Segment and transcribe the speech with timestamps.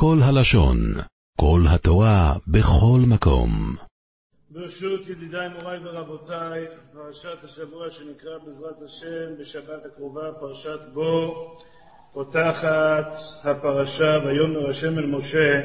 [0.00, 0.78] כל הלשון,
[1.40, 3.50] כל התורה, בכל מקום.
[4.50, 11.34] ברשות ידידיי, מוריי ורבותיי, פרשת השבוע שנקרא בעזרת השם בשבת הקרובה, פרשת בו,
[12.12, 13.14] פותחת
[13.44, 15.60] הפרשה, ויאמר השם אל משה,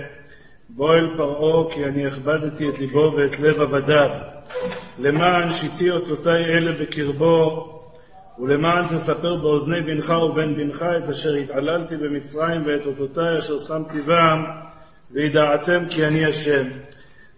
[0.70, 4.10] בוא אל פרעה, כי אני הכבדתי את ליבו ואת לב עבדיו,
[5.00, 7.73] למען שיתי אותותיי אלה בקרבו,
[8.40, 14.44] ולמען תספר באוזני בנך ובן בנך את אשר התעללתי במצרים ואת אותותיי אשר שמתי בם,
[15.12, 16.68] וידעתם כי אני השם.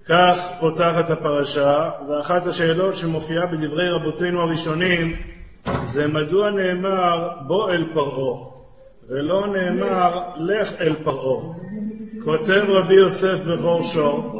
[0.07, 5.15] כך פותחת הפרשה, ואחת השאלות שמופיעה בדברי רבותינו הראשונים
[5.83, 8.43] זה מדוע נאמר בוא אל פרעה,
[9.09, 11.53] ולא נאמר לך אל פרעה.
[12.23, 14.37] כותב רבי יוסף בכור שור,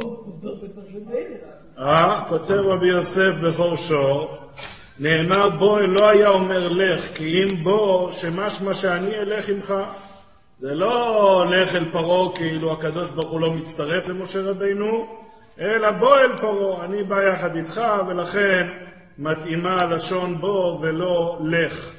[1.78, 4.45] אה, כותב רבי יוסף בכור שור,
[4.98, 9.74] נאמר בוא לא היה אומר לך, כי אם בוא, שמשמע שאני אלך עמך.
[10.60, 15.06] זה לא לך אל פרעה כאילו הקדוש ברוך הוא לא מצטרף למשה רבינו,
[15.60, 18.66] אלא בוא אל פרעה, אני בא יחד איתך, ולכן
[19.18, 21.92] מתאימה לשון בוא ולא לך.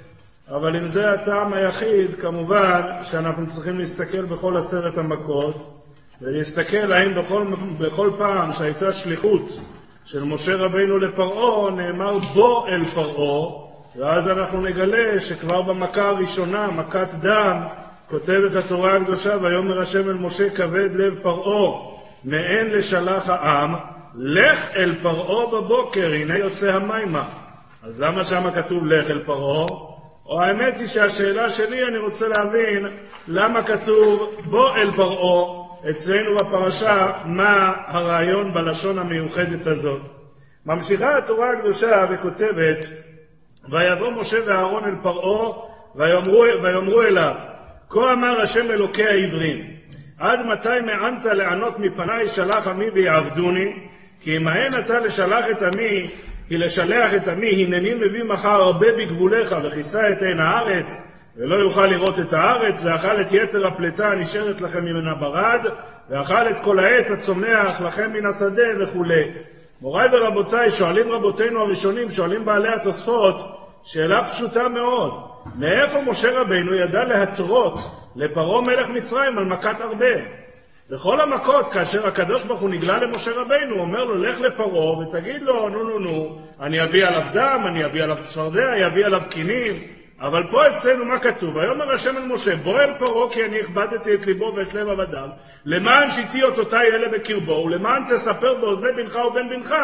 [0.49, 5.83] אבל אם זה הטעם היחיד, כמובן שאנחנו צריכים להסתכל בכל עשרת המכות,
[6.21, 7.45] ולהסתכל האם בכל,
[7.79, 9.59] בכל פעם שהייתה שליחות
[10.07, 13.49] של משה רבינו לפרעה, נאמר בוא אל פרעה,
[13.95, 17.57] ואז אנחנו נגלה שכבר במכה הראשונה, מכת דם,
[18.09, 21.79] כותבת התורה הקדושה, ויאמר השם אל משה כבד לב פרעה,
[22.23, 23.75] מעין לשלח העם,
[24.15, 27.23] לך אל פרעה בבוקר, הנה יוצא המימה.
[27.83, 29.67] אז למה שם כתוב לך אל פרעה?
[30.25, 32.87] או האמת היא שהשאלה שלי, אני רוצה להבין
[33.27, 40.01] למה כתוב בוא אל פרעה, אצלנו בפרשה, מה הרעיון בלשון המיוחדת הזאת.
[40.65, 42.85] ממשיכה התורה הקדושה וכותבת,
[43.71, 45.51] ויבוא משה ואהרון אל פרעה,
[45.95, 47.33] ויאמרו, ויאמרו אליו,
[47.89, 49.65] כה אמר השם אלוקי העברים,
[50.19, 53.73] עד מתי מענת לענות מפניי שלח עמי ויעבדוני?
[54.21, 54.47] כי אם
[54.79, 56.09] אתה לשלח את עמי,
[56.47, 61.85] כי לשלח את עמי, הנני מביא מחר הרבה בגבוליך, וכיסה את עין הארץ, ולא יוכל
[61.85, 65.59] לראות את הארץ, ואכל את יתר הפלטה הנשארת לכם ממנה ברד,
[66.09, 69.31] ואכל את כל העץ הצומח לכם מן השדה וכולי.
[69.81, 73.35] מוריי ורבותיי, שואלים רבותינו הראשונים, שואלים בעלי התוספות,
[73.83, 75.11] שאלה פשוטה מאוד.
[75.55, 77.73] מאיפה משה רבינו ידע להתרות
[78.15, 80.15] לפרעה מלך מצרים על מכת ארבה?
[80.89, 85.41] בכל המכות, כאשר הקדוש ברוך הוא נגלה למשה רבינו, הוא אומר לו, לך לפרעה ותגיד
[85.41, 89.21] לו, נו נו נו, אני אביא עליו דם, אני אביא עליו צפרדע, אני אביא עליו
[89.29, 89.96] קינים.
[90.21, 91.55] אבל פה אצלנו מה כתוב?
[91.55, 95.27] ויאמר השם אל משה, אל פרעה כי אני הכבדתי את ליבו ואת לב עבדיו,
[95.65, 99.75] למען שיתי אותותיי אלה בקרבו, ולמען תספר באוזני בנך ובן בנך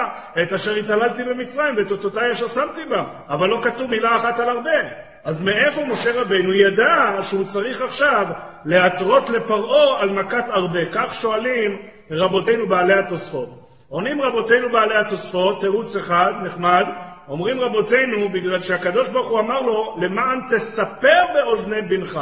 [0.44, 3.04] את אשר התעללתי במצרים ואת אותותיי אשר שמתי בה.
[3.30, 4.80] אבל לא כתוב מילה אחת על הרבה.
[5.24, 8.26] אז מאיפה משה רבינו ידע שהוא צריך עכשיו
[8.66, 10.80] להתרות לפרעה על מכת הרבה?
[10.94, 13.50] כך שואלים רבותינו בעלי התוספות.
[13.90, 16.86] עונים רבותינו בעלי התוספות, תירוץ אחד, נחמד,
[17.28, 22.19] אומרים רבותינו, בגלל שהקדוש ברוך הוא אמר לו, למען תספר באוזני בנך.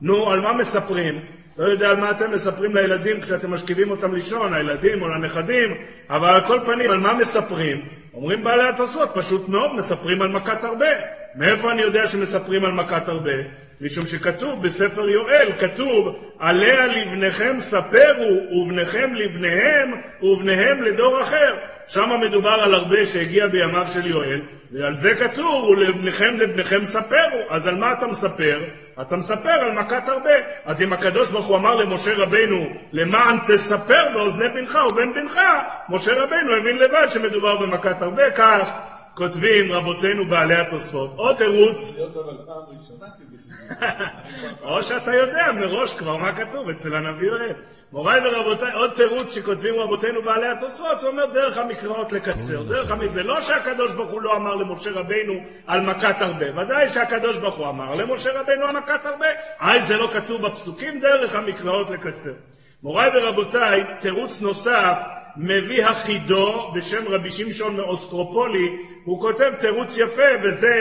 [0.00, 1.20] נו, על מה מספרים?
[1.58, 5.74] לא יודע על מה אתם מספרים לילדים כשאתם משכיבים אותם לישון, הילדים או לנכדים,
[6.10, 7.88] אבל על כל פנים, על מה מספרים?
[8.14, 10.90] אומרים בעלי התוספות, פשוט מאוד, מספרים על מכת הרבה.
[11.34, 13.32] מאיפה אני יודע שמספרים על מכת הרבה?
[13.80, 19.92] משום שכתוב בספר יואל, כתוב, עליה לבניכם ספרו, ובניכם לבניהם,
[20.22, 21.54] ובניהם לדור אחר.
[21.88, 24.40] שם מדובר על הרבה שהגיע בימיו של יואל,
[24.72, 27.38] ועל זה כתוב, ולבניכם לבניכם ספרו.
[27.50, 28.60] אז על מה אתה מספר?
[29.00, 30.34] אתה מספר על מכת הרבה.
[30.64, 35.40] אז אם הקדוש ברוך הוא אמר למשה רבינו, למען תספר באוזני בנך ובן בנך,
[35.88, 41.10] משה רבינו הבין לבד שמדובר במכת הרבה, כך כותבים רבותינו בעלי התוספות.
[41.16, 41.94] עוד תירוץ...
[44.62, 47.52] או שאתה יודע מראש כבר מה כתוב אצל הנביא יואל.
[47.92, 52.62] מוריי ורבותיי, עוד תירוץ שכותבים רבותינו בעלי התוספות, זה אומר דרך המקראות לקצר.
[52.62, 55.32] דרך המקראות, זה לא שהקדוש ברוך הוא לא אמר למשה רבינו
[55.66, 59.26] על מכת הרבה, ודאי שהקדוש ברוך הוא אמר למשה רבינו על מכת הרבה,
[59.60, 62.32] היי זה לא כתוב בפסוקים, דרך המקראות לקצר.
[62.82, 68.68] מוריי ורבותיי, תירוץ נוסף מביא החידו בשם רבי שמשון מאוסטרופולי,
[69.04, 70.74] הוא כותב תירוץ יפה, וזה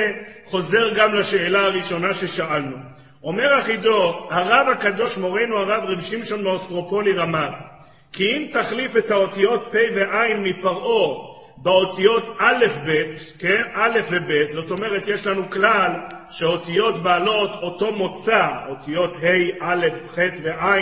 [0.45, 2.77] חוזר גם לשאלה הראשונה ששאלנו.
[3.23, 7.67] אומר החידו, הרב הקדוש מורנו הרב רבי שמשון מאוסטרופולי רמז,
[8.13, 13.61] כי אם תחליף את האותיות פ' וע' מפרעה באותיות א' ב', כן?
[13.73, 15.91] א' וב', זאת אומרת יש לנו כלל
[16.29, 20.75] שאותיות בעלות אותו מוצא, אותיות ה', א', ח' וע'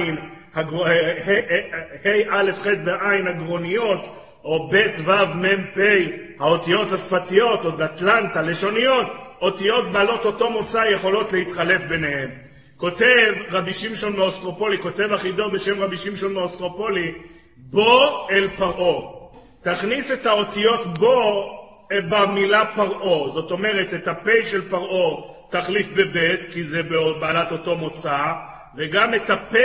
[0.56, 0.62] ה',
[2.32, 4.00] א', ח' וע' הגרוניות,
[4.44, 5.80] או ב', ו', מ', פ',
[6.40, 9.08] האותיות השפתיות, או דתלנט, הלשוניות,
[9.42, 12.30] אותיות בעלות אותו מוצא יכולות להתחלף ביניהן.
[12.78, 17.14] כותב רבי שמשון מאוסטרופולי, כותב אחידו בשם רבי שמשון מאוסטרופולי,
[17.58, 19.02] בוא אל פרעה.
[19.62, 21.54] תכניס את האותיות בוא
[22.10, 26.84] במילה פרעה, זאת אומרת את הפ' של פרעה תחליף בב', כי זה
[27.20, 28.18] בעלת אותו מוצא,
[28.76, 29.56] וגם את הפ',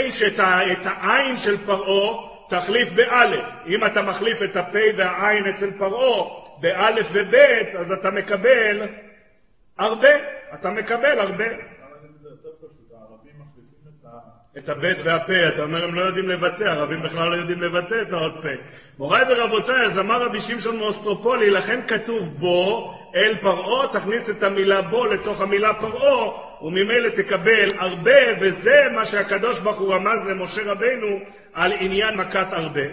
[0.73, 3.47] את העין של פרעה תחליף באלף.
[3.67, 6.25] אם אתה מחליף את הפ' והעין אצל פרעה
[6.61, 7.35] באלף וב',
[7.81, 8.89] אז אתה מקבל
[9.79, 10.09] הרבה,
[10.55, 11.68] אתה מקבל הרבה.
[14.59, 18.13] את הבית והפה, אתה אומר הם לא יודעים לבטא, ערבים בכלל לא יודעים לבטא את
[18.13, 18.49] האות פה.
[18.99, 24.83] מוריי ורבותיי, אז אמר רבי שמשון מאוסטרופולי, לכן כתוב בו, אל פרעה, תכניס את המילה
[24.83, 26.29] בו לתוך המילה פרעה,
[26.63, 31.21] וממילא תקבל הרבה, וזה מה שהקדוש ברוך הוא רמז למשה רבנו
[31.55, 32.87] על עניין מכת הרבה.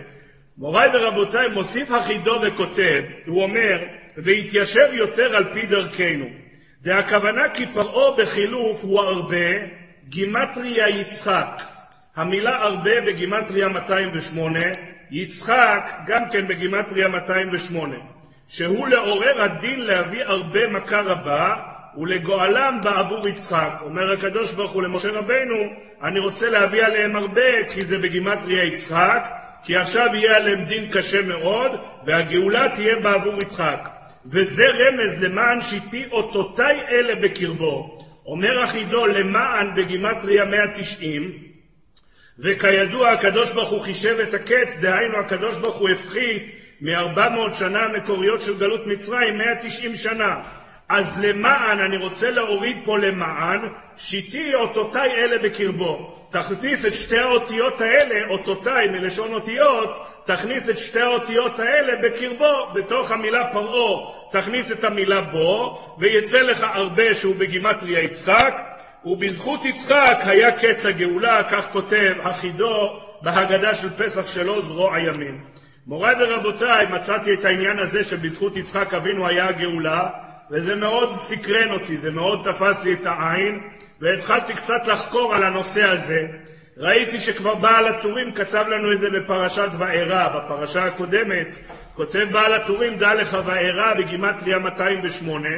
[0.57, 3.83] מוריי ורבותיי, מוסיף החידו וכותב, הוא אומר,
[4.17, 6.25] והתיישב יותר על פי דרכנו.
[6.83, 11.61] והכוונה כי פרעה בחילוף הוא הרבה, גימטריה יצחק.
[12.15, 14.59] המילה הרבה בגימטריה 208,
[15.11, 17.95] יצחק גם כן בגימטריה 208,
[18.47, 21.55] שהוא לעורר הדין להביא הרבה מכה רבה
[21.97, 23.71] ולגואלם בעבור יצחק.
[23.81, 25.55] אומר הקדוש ברוך הוא למשה רבנו,
[26.03, 29.27] אני רוצה להביא עליהם הרבה כי זה בגימטריה יצחק,
[29.63, 31.71] כי עכשיו יהיה עליהם דין קשה מאוד,
[32.05, 33.89] והגאולה תהיה בעבור יצחק.
[34.25, 37.97] וזה רמז למען שיתי אותותיי אלה בקרבו.
[38.25, 41.39] אומר אחידו למען בגימטריה 190,
[42.39, 48.41] וכידוע הקדוש ברוך הוא חישב את הקץ, דהיינו הקדוש ברוך הוא הפחית מ-400 שנה המקוריות
[48.41, 50.41] של גלות מצרים 190 שנה.
[50.89, 53.59] אז למען, אני רוצה להוריד פה למען,
[53.97, 56.15] שיטי אותותיי אלה בקרבו.
[56.29, 63.11] תכניס את שתי האותיות האלה, אותותיי מלשון אותיות, תכניס את שתי האותיות האלה בקרבו, בתוך
[63.11, 68.53] המילה פרעה, תכניס את המילה בו, ויצא לך הרבה שהוא בגימטריה יצחק,
[69.05, 75.41] ובזכות יצחק היה קץ הגאולה, כך כותב החידו בהגדה של פסח שלו, זרוע ימין.
[75.87, 80.09] מוריי ורבותיי, מצאתי את העניין הזה שבזכות יצחק אבינו היה הגאולה,
[80.51, 83.61] וזה מאוד סקרן אותי, זה מאוד תפס לי את העין,
[84.01, 86.27] והתחלתי קצת לחקור על הנושא הזה.
[86.77, 91.47] ראיתי שכבר בעל הטורים כתב לנו את זה בפרשת וארא, בפרשה הקודמת,
[91.93, 95.49] כותב בעל הטורים, דע לך וארא בגימטריה 208,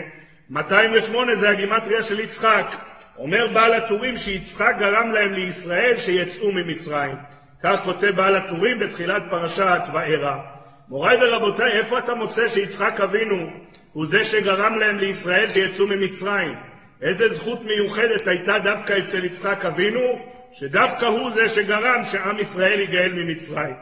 [0.49, 2.75] 208 זה הגימטריה של יצחק.
[3.17, 7.15] אומר בעל הטורים שיצחק גרם להם לישראל שיצאו ממצרים.
[7.63, 10.56] כך כותב בעל הטורים בתחילת פרשת וארא.
[10.89, 13.49] מוריי ורבותיי, איפה אתה מוצא שיצחק אבינו
[13.93, 16.55] הוא זה שגרם להם לישראל שיצאו ממצרים?
[17.01, 20.19] איזה זכות מיוחדת הייתה דווקא אצל יצחק אבינו,
[20.51, 23.75] שדווקא הוא זה שגרם שעם ישראל ייגאל ממצרים.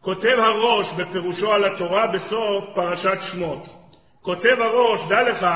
[0.00, 3.68] כותב הראש בפירושו על התורה בסוף פרשת שמות.
[4.20, 5.46] כותב הראש, דע לך,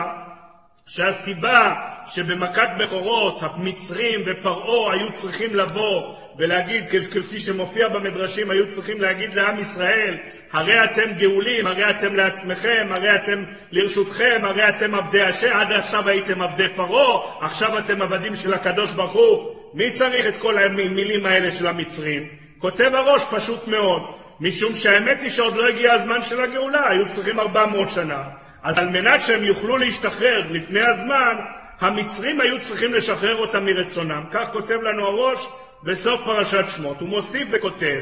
[0.86, 1.74] שהסיבה
[2.06, 9.60] שבמכת בכורות המצרים ופרעה היו צריכים לבוא ולהגיד, כפי שמופיע במדרשים, היו צריכים להגיד לעם
[9.60, 10.18] ישראל,
[10.52, 16.08] הרי אתם גאולים, הרי אתם לעצמכם, הרי אתם לרשותכם, הרי אתם עבדי השם, עד עכשיו
[16.08, 19.54] הייתם עבדי פרעה, עכשיו אתם עבדים של הקדוש ברוך הוא.
[19.74, 22.28] מי צריך את כל המילים האלה של המצרים?
[22.58, 24.02] כותב הראש פשוט מאוד,
[24.40, 28.22] משום שהאמת היא שעוד לא הגיע הזמן של הגאולה, היו צריכים 400 שנה.
[28.64, 31.36] אז על מנת שהם יוכלו להשתחרר לפני הזמן,
[31.80, 34.24] המצרים היו צריכים לשחרר אותם מרצונם.
[34.32, 35.48] כך כותב לנו הראש
[35.82, 37.00] בסוף פרשת שמות.
[37.00, 38.00] הוא מוסיף וכותב,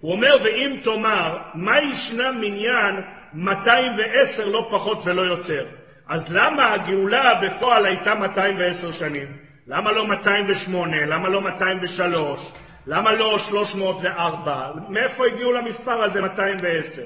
[0.00, 2.94] הוא אומר, ואם תאמר, מה ישנה מניין
[3.34, 5.66] 210 לא פחות ולא יותר?
[6.08, 9.26] אז למה הגאולה בפועל הייתה 210 שנים?
[9.66, 10.96] למה לא 208?
[11.06, 12.52] למה לא 203?
[12.86, 14.70] למה לא 304?
[14.88, 17.02] מאיפה הגיעו למספר הזה 210?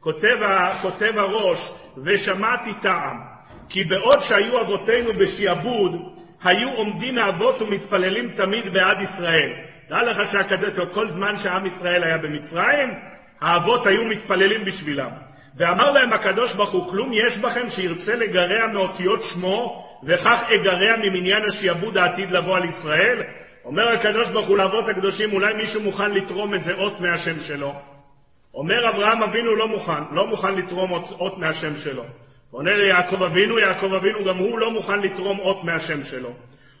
[0.00, 0.36] כותב,
[0.82, 1.72] כותב הראש,
[2.04, 3.20] ושמעתי טעם,
[3.68, 5.92] כי בעוד שהיו אבותינו בשעבוד,
[6.42, 9.50] היו עומדים האבות ומתפללים תמיד בעד ישראל.
[9.88, 12.88] דע לך שכל זמן שעם ישראל היה במצרים,
[13.40, 15.10] האבות היו מתפללים בשבילם.
[15.56, 21.44] ואמר להם הקדוש ברוך הוא, כלום יש בכם שירצה לגרע מאותיות שמו, וכך אגרע ממניין
[21.48, 23.22] השעבוד העתיד לבוא על ישראל?
[23.64, 27.97] אומר הקדוש ברוך הוא לאבות הקדושים, אולי מישהו מוכן לתרום איזה אות מהשם שלו?
[28.58, 32.04] אומר אברהם אבינו לא מוכן, לא מוכן לתרום אות, אות מהשם שלו.
[32.50, 36.32] עונה ליעקב אבינו, יעקב אבינו גם הוא לא מוכן לתרום אות מהשם שלו.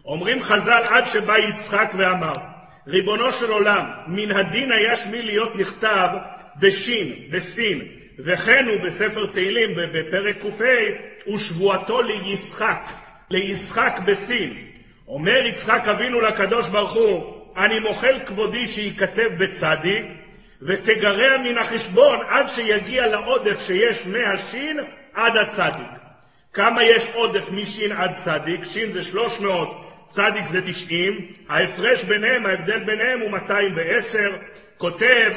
[0.04, 2.32] אומרים חז"ל עד שבא יצחק ואמר,
[2.86, 6.08] ריבונו של עולם, מן הדין היה שמי להיות נכתב
[6.60, 12.82] בשין, בסין, וכן הוא בספר תהילים בפרק ק"ה, ושבועתו ליצחק,
[13.30, 14.54] ליצחק בשין.
[15.08, 20.04] אומר יצחק אבינו לקדוש ברוך הוא, אני מוחל כבודי שייכתב בצדי"ק,
[20.62, 24.80] ותגרע מן החשבון עד שיגיע לעודף שיש מהשין
[25.14, 25.86] עד הצדיק.
[26.52, 28.64] כמה יש עודף משין עד צדיק?
[28.64, 29.00] שין זה
[30.06, 34.32] צדיק זה 90, ההפרש ביניהם, ההבדל ביניהם הוא 210,
[34.78, 35.32] כותב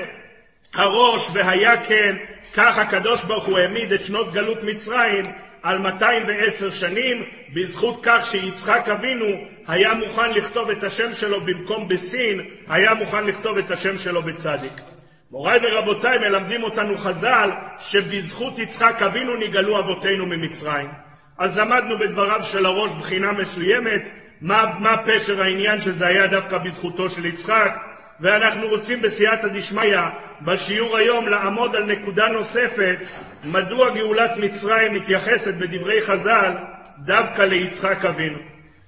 [0.76, 2.16] הרא"ש והיה כן,
[2.54, 5.24] כך הקדוש ברוך הוא העמיד את שנות גלות מצרים
[5.64, 7.24] על 210 שנים,
[7.54, 9.26] בזכות כך שיצחק אבינו
[9.68, 14.91] היה מוכן לכתוב את השם שלו במקום בסין, היה מוכן לכתוב את השם שלו בצדיק.
[15.32, 20.90] מוריי ורבותיי, מלמדים אותנו חז"ל שבזכות יצחק אבינו נגאלו אבותינו ממצרים.
[21.38, 24.12] אז למדנו בדבריו של הראש בחינה מסוימת,
[24.42, 27.78] מה, מה פשר העניין שזה היה דווקא בזכותו של יצחק,
[28.20, 30.00] ואנחנו רוצים בסייעתא דשמיא,
[30.42, 32.98] בשיעור היום, לעמוד על נקודה נוספת,
[33.44, 36.54] מדוע גאולת מצרים מתייחסת בדברי חז"ל
[36.98, 38.40] דווקא ליצחק אבינו.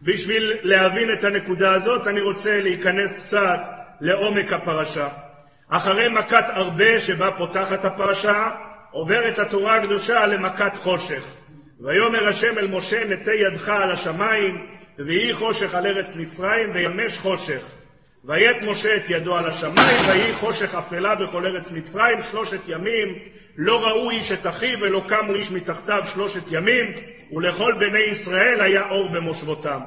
[0.02, 3.68] בשביל להבין את הנקודה הזאת, אני רוצה להיכנס קצת
[4.02, 5.08] לעומק הפרשה.
[5.76, 8.50] אחרי מכת הרבה שבה פותחת הפרשה,
[8.92, 11.36] עוברת התורה הקדושה למכת חושך.
[11.82, 17.66] ויאמר השם אל משה נטה ידך על השמיים, ויהי חושך על ארץ מצרים, וימש חושך.
[18.26, 23.20] ויית משה את ידו על השמיים, ויהי חושך אפלה בכל ארץ מצרים שלושת ימים,
[23.58, 26.92] לא ראו איש את אחיו ולא קמו איש מתחתיו שלושת ימים,
[27.32, 29.80] ולכל בני ישראל היה אור במושבותם.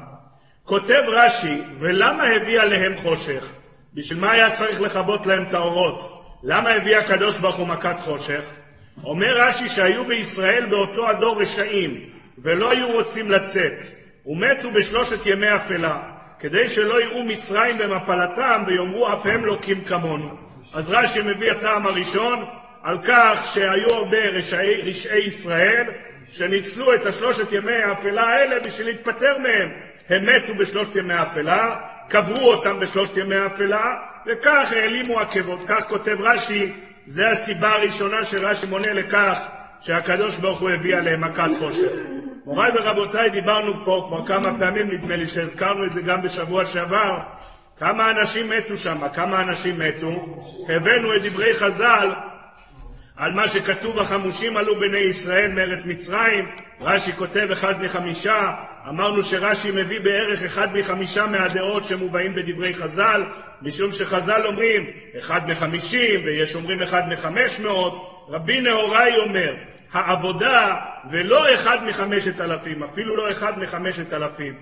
[0.65, 3.53] כותב רש"י, ולמה הביא עליהם חושך?
[3.97, 6.23] בשביל מה היה צריך לכבות להם את האורות?
[6.43, 8.45] למה הביא הקדוש ברוך הוא מכת חושך?
[9.05, 12.01] אומר רש"י שהיו בישראל באותו הדור רשעים,
[12.39, 13.83] ולא היו רוצים לצאת,
[14.27, 15.99] ומתו בשלושת ימי אפלה,
[16.39, 20.31] כדי שלא יראו מצרים במפלתם ויאמרו אף הם לוקים כמונו.
[20.75, 22.45] אז רש"י מביא הטעם הראשון
[22.83, 25.85] על כך שהיו הרבה רשעי, רשעי ישראל
[26.31, 29.69] שניצלו את השלושת ימי האפלה האלה בשביל להתפטר מהם.
[30.09, 31.77] הם מתו בשלושת ימי האפלה,
[32.09, 33.95] קברו אותם בשלושת ימי האפלה,
[34.27, 35.61] וכך העלימו עקבות.
[35.69, 36.73] כך כותב רש"י,
[37.07, 39.39] זה הסיבה הראשונה שרש"י מונה לכך
[39.81, 41.93] שהקדוש ברוך הוא הביא עליהם מכת חושך.
[42.45, 47.19] מוריי ורבותיי, דיברנו פה כבר כמה פעמים, נדמה לי שהזכרנו את זה גם בשבוע שעבר,
[47.79, 50.37] כמה אנשים מתו שם, כמה אנשים מתו.
[50.69, 52.09] הבאנו את דברי חז"ל
[53.17, 58.53] על מה שכתוב, החמושים עלו בני ישראל מארץ מצרים, רש"י כותב אחד מחמישה,
[58.89, 63.25] אמרנו שרש"י מביא בערך אחד מחמישה מהדעות שמובאים בדברי חז"ל,
[63.63, 64.87] משום שחז"ל אומרים
[65.19, 69.55] אחד מחמישים, ויש אומרים אחד מחמש מאות, רבי נהוראי אומר,
[69.93, 70.75] העבודה
[71.11, 74.55] ולא אחד מחמשת אלפים, אפילו לא אחד מחמשת אלפים.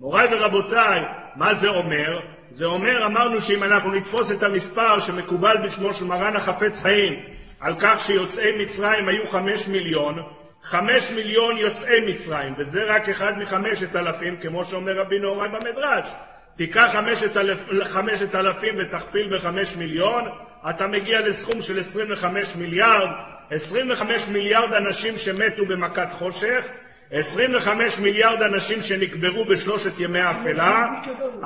[0.00, 1.00] מוריי ורבותיי,
[1.36, 2.20] מה זה אומר?
[2.48, 7.20] זה אומר, אמרנו שאם אנחנו נתפוס את המספר שמקובל בשמו של מרן החפץ חיים,
[7.60, 10.14] על כך שיוצאי מצרים היו חמש מיליון,
[10.62, 16.14] חמש מיליון יוצאי מצרים, וזה רק אחד מחמשת אלפים, כמו שאומר רבי נהוראי במדרש.
[16.56, 20.24] תיקח חמשת, אלף, חמשת אלפים ותכפיל בחמש מיליון,
[20.70, 23.08] אתה מגיע לסכום של 25 מיליארד,
[23.50, 26.70] 25 מיליארד אנשים שמתו במכת חושך,
[27.12, 30.86] 25 מיליארד אנשים שנקברו בשלושת ימי האפלה,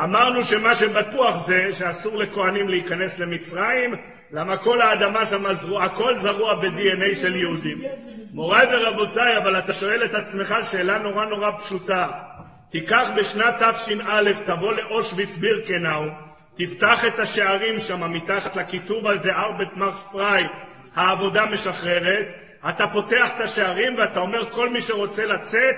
[0.05, 3.95] אמרנו שמה שבטוח זה שאסור לכהנים להיכנס למצרים,
[4.33, 7.83] למה כל האדמה שם זרוע, הכל זרוע ב-DNA של יהודים.
[8.33, 12.09] מוריי ורבותיי, אבל אתה שואל את עצמך שאלה נורא נורא פשוטה.
[12.71, 16.03] תיקח בשנת תש"א, תבוא לאושוויץ בירקנאו,
[16.55, 20.45] תפתח את השערים שם מתחת לכיתוב הזה, ארבט מרק פריי,
[20.95, 25.77] העבודה משחררת, אתה פותח את השערים ואתה אומר כל מי שרוצה לצאת,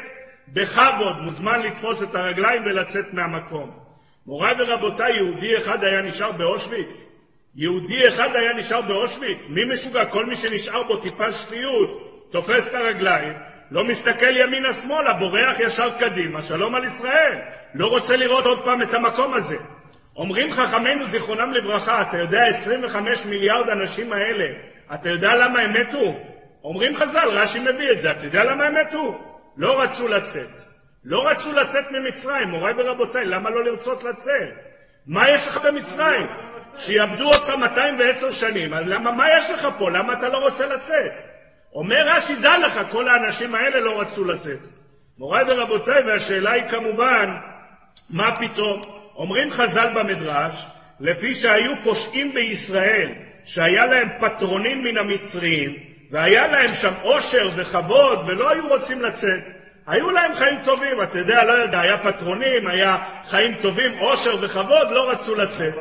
[0.49, 3.79] בכבוד מוזמן לתפוס את הרגליים ולצאת מהמקום.
[4.27, 7.09] מוריי ורבותיי, יהודי אחד היה נשאר באושוויץ?
[7.57, 9.49] יהודי אחד היה נשאר באושוויץ?
[9.51, 10.07] מי משוגע?
[10.07, 11.89] כל מי שנשאר בו טיפה שפיות,
[12.31, 13.33] תופס את הרגליים,
[13.71, 17.39] לא מסתכל ימינה-שמאלה, בורח ישר קדימה, שלום על ישראל.
[17.75, 19.57] לא רוצה לראות עוד פעם את המקום הזה.
[20.17, 24.45] אומרים חכמינו זיכרונם לברכה, אתה יודע, 25 מיליארד אנשים האלה,
[24.95, 26.36] אתה יודע למה הם מתו?
[26.67, 29.19] אומרים חז"ל, רש"י מביא את זה, אתה יודע למה הם מתו?
[29.57, 30.61] לא רצו לצאת.
[31.05, 34.55] לא רצו לצאת ממצרים, מוריי ורבותיי, למה לא לרצות לצאת?
[35.07, 36.27] מה יש לך במצרים?
[36.77, 39.91] שיעבדו אותך 210 שנים, למה, מה יש לך פה?
[39.91, 41.13] למה אתה לא רוצה לצאת?
[41.75, 44.61] אומר רש"י, דע לך, כל האנשים האלה לא רצו לצאת.
[45.19, 47.31] מוריי ורבותיי, והשאלה היא כמובן,
[48.11, 48.83] מה פתאום?
[49.17, 50.67] אומרים חז"ל במדרש,
[51.01, 53.13] לפי שהיו פושעים בישראל,
[53.45, 59.45] שהיה להם פטרונים מן המצרים, והיה להם שם עושר וכבוד, ולא היו רוצים לצאת.
[59.87, 64.91] היו להם חיים טובים, אתה יודע, לא יודע, היה פטרונים, היה חיים טובים, עושר וכבוד,
[64.91, 65.75] לא רצו לצאת.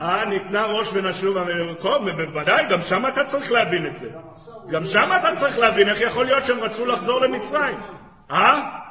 [0.00, 1.44] אה, ניתנה ראש ונשובה,
[2.16, 4.10] בוודאי, גם שם אתה צריך להבין את זה.
[4.70, 7.78] גם שם אתה צריך להבין איך יכול להיות שהם רצו לחזור למצרים.
[8.30, 8.84] אה?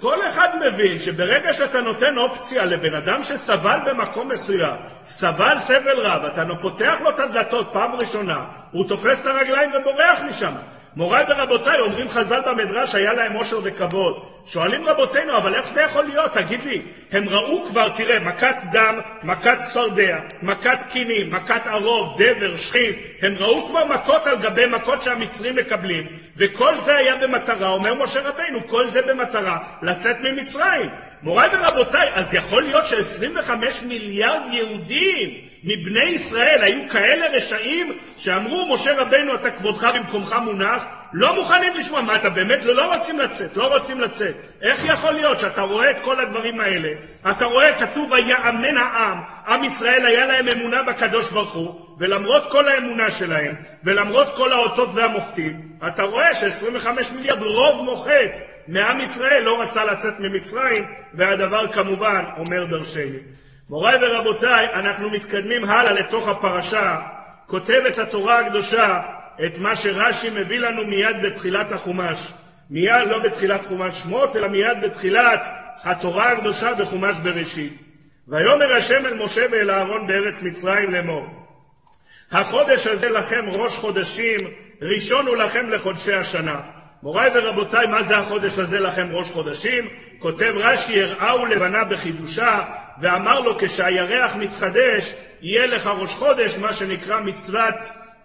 [0.00, 6.24] כל אחד מבין שברגע שאתה נותן אופציה לבן אדם שסבל במקום מסוים, סבל סבל רב,
[6.24, 10.52] אתה פותח לו את הדלתות פעם ראשונה, הוא תופס את הרגליים ובורח משם.
[10.96, 14.34] מוריי ורבותיי, אומרים חז"ל במדרש, היה להם עושר וכבוד.
[14.46, 16.32] שואלים רבותינו, אבל איך זה יכול להיות?
[16.32, 16.82] תגיד לי,
[17.12, 23.34] הם ראו כבר, תראה, מכת דם, מכת צפרדע, מכת קינים, מכת ערוב, דבר, שכין, הם
[23.38, 28.66] ראו כבר מכות על גבי מכות שהמצרים מקבלים, וכל זה היה במטרה, אומר משה רבינו,
[28.66, 30.90] כל זה במטרה לצאת ממצרים.
[31.22, 33.50] מוריי ורבותיי, אז יכול להיות ש-25
[33.88, 35.30] מיליארד יהודים
[35.64, 42.02] מבני ישראל היו כאלה רשעים שאמרו, משה רבנו, אתה כבודך במקומך מונח, לא מוכנים לשמוע.
[42.02, 44.34] מה, אתה באמת לא, לא רוצים לצאת, לא רוצים לצאת.
[44.62, 46.88] איך יכול להיות שאתה רואה את כל הדברים האלה,
[47.30, 52.68] אתה רואה, כתוב, ויאמן העם, עם ישראל היה להם אמונה בקדוש ברוך הוא, ולמרות כל
[52.68, 53.54] האמונה שלהם,
[53.84, 60.14] ולמרות כל האותות והמופתים, אתה רואה ש-25 מיליארד, רוב מוחץ מעם ישראל לא רצה לצאת
[60.20, 63.18] ממצרים, והדבר כמובן אומר דרשני.
[63.74, 67.00] מוריי ורבותיי, אנחנו מתקדמים הלאה לתוך הפרשה,
[67.46, 69.00] כותבת התורה הקדושה
[69.46, 72.32] את מה שרש"י מביא לנו מיד בתחילת החומש.
[72.70, 75.46] מיד, לא בתחילת חומש שמות, אלא מיד בתחילת
[75.84, 77.72] התורה הקדושה בחומש בראשית.
[78.28, 81.26] ויאמר השם אל משה ואל אהרון בארץ מצרים לאמור,
[82.32, 84.38] החודש הזה לכם ראש חודשים,
[84.82, 86.60] ראשון הוא לכם לחודשי השנה.
[87.02, 89.88] מוריי ורבותיי, מה זה החודש הזה לכם ראש חודשים?
[90.18, 92.64] כותב רש"י, הראהו לבנה בחידושה,
[93.00, 97.74] ואמר לו, כשהירח מתחדש, יהיה לך ראש חודש, מה שנקרא מצוות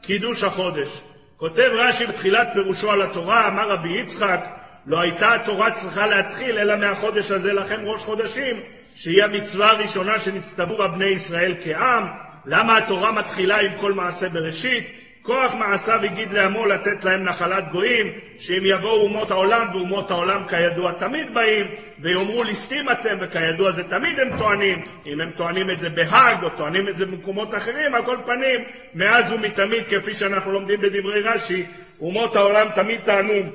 [0.01, 1.01] קידוש החודש.
[1.37, 4.39] כותב רש"י בתחילת פירושו על התורה, אמר רבי יצחק,
[4.85, 8.61] לא הייתה התורה צריכה להתחיל אלא מהחודש הזה לכם ראש חודשים,
[8.95, 12.07] שהיא המצווה הראשונה שנצטוו בה בני ישראל כעם.
[12.45, 14.98] למה התורה מתחילה עם כל מעשה בראשית?
[15.21, 18.07] כוח מעשיו הגיד לעמו לתת להם נחלת גויים,
[18.37, 21.65] שאם יבואו אומות העולם, ואומות העולם כידוע תמיד באים,
[21.99, 26.49] ויאמרו ליסטים אתם, וכידוע זה תמיד הם טוענים, אם הם טוענים את זה בהאג, או
[26.57, 28.59] טוענים את זה במקומות אחרים, על כל פנים,
[28.93, 31.65] מאז ומתמיד, כפי שאנחנו לומדים בדברי רש"י,
[31.99, 33.51] אומות העולם תמיד טענו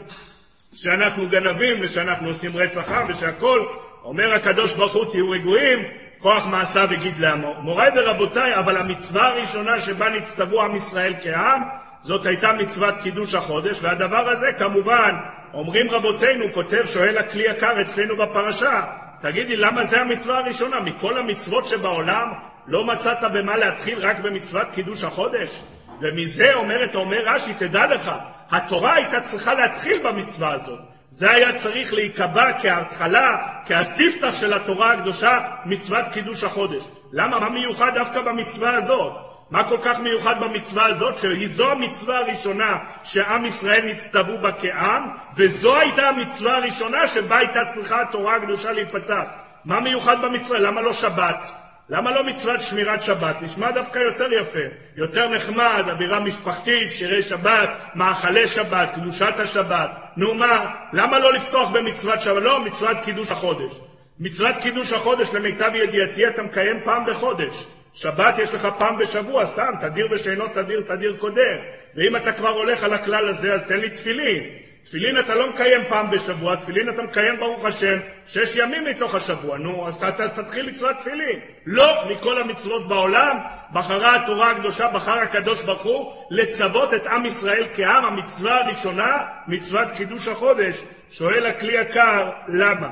[0.75, 3.69] שאנחנו גנבים, ושאנחנו עושים רצח עם, ושהכול,
[4.05, 5.79] אומר הקדוש ברוך הוא תהיו רגועים,
[6.25, 7.55] כוח מעשיו הגיד לעמו.
[7.61, 11.63] מוריי ורבותיי, אבל המצווה הראשונה שבה נצטוו עם ישראל כעם,
[12.01, 15.15] זאת הייתה מצוות קידוש החודש, והדבר הזה כמובן,
[15.55, 18.83] אומרים רבותינו, כותב שואל הכלי יקר אצלנו בפרשה,
[19.21, 20.81] תגידי, למה זה המצווה הראשונה?
[20.81, 22.33] מכל המצוות שבעולם
[22.67, 25.63] לא מצאת במה להתחיל רק במצוות קידוש החודש?
[26.01, 28.13] ומזה אומרת, אומר רש"י, תדע לך,
[28.51, 30.94] התורה הייתה צריכה להתחיל במצווה הזאת.
[31.17, 36.83] זה היה צריך להיקבע כהתחלה, כהספתח של התורה הקדושה, מצוות קידוש החודש.
[37.13, 37.39] למה?
[37.39, 39.13] מה מיוחד דווקא במצווה הזאת?
[39.51, 41.19] מה כל כך מיוחד במצווה הזאת?
[41.19, 47.61] שהיא זו המצווה הראשונה שעם ישראל נצטוו בה כעם, וזו הייתה המצווה הראשונה שבה הייתה
[47.75, 49.25] צריכה התורה הקדושה להיפתח.
[49.65, 50.59] מה מיוחד במצווה?
[50.59, 51.51] למה לא שבת?
[51.89, 53.43] למה לא מצוות שמירת שבת?
[53.43, 60.04] נשמע דווקא יותר יפה, יותר נחמד, אווירה משפחתית, שירי שבת, מאכלי שבת, קדושת השבת.
[60.17, 62.43] נו מה, למה לא לפתוח במצוות שבת?
[62.43, 63.81] לא, מצוות קידוש החודש.
[64.21, 67.67] מצוות קידוש החודש, למיטב ידיעתי, אתה מקיים פעם בחודש.
[67.93, 71.59] שבת יש לך פעם בשבוע, סתם, תדיר ושאינו תדיר, תדיר קודר.
[71.95, 74.43] ואם אתה כבר הולך על הכלל הזה, אז תן לי תפילין.
[74.85, 79.59] תפילין אתה לא מקיים פעם בשבוע, תפילין אתה מקיים, ברוך השם, שש ימים מתוך השבוע.
[79.59, 81.41] נו, אז תתחיל מצוות תפילין.
[81.67, 83.37] לא, מכל המצוות בעולם,
[83.73, 89.17] בחרה התורה הקדושה, בחר הקדוש ברוך הוא, לצוות את עם ישראל כעם, המצווה הראשונה,
[89.47, 90.85] מצוות קידוש החודש.
[91.11, 92.89] שואל הכלי יקר, למה?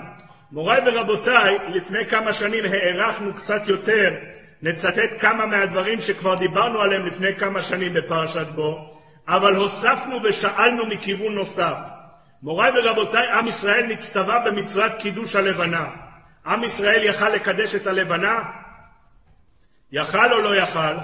[0.52, 4.11] מוריי ורבותיי, לפני כמה שנים הארכנו קצת יותר,
[4.62, 11.35] נצטט כמה מהדברים שכבר דיברנו עליהם לפני כמה שנים בפרשת בו, אבל הוספנו ושאלנו מכיוון
[11.35, 11.76] נוסף.
[12.42, 15.87] מוריי ורבותיי, עם ישראל נצטווה במצוות קידוש הלבנה.
[16.46, 18.42] עם ישראל יכל לקדש את הלבנה?
[19.92, 20.96] יכל או לא יכל?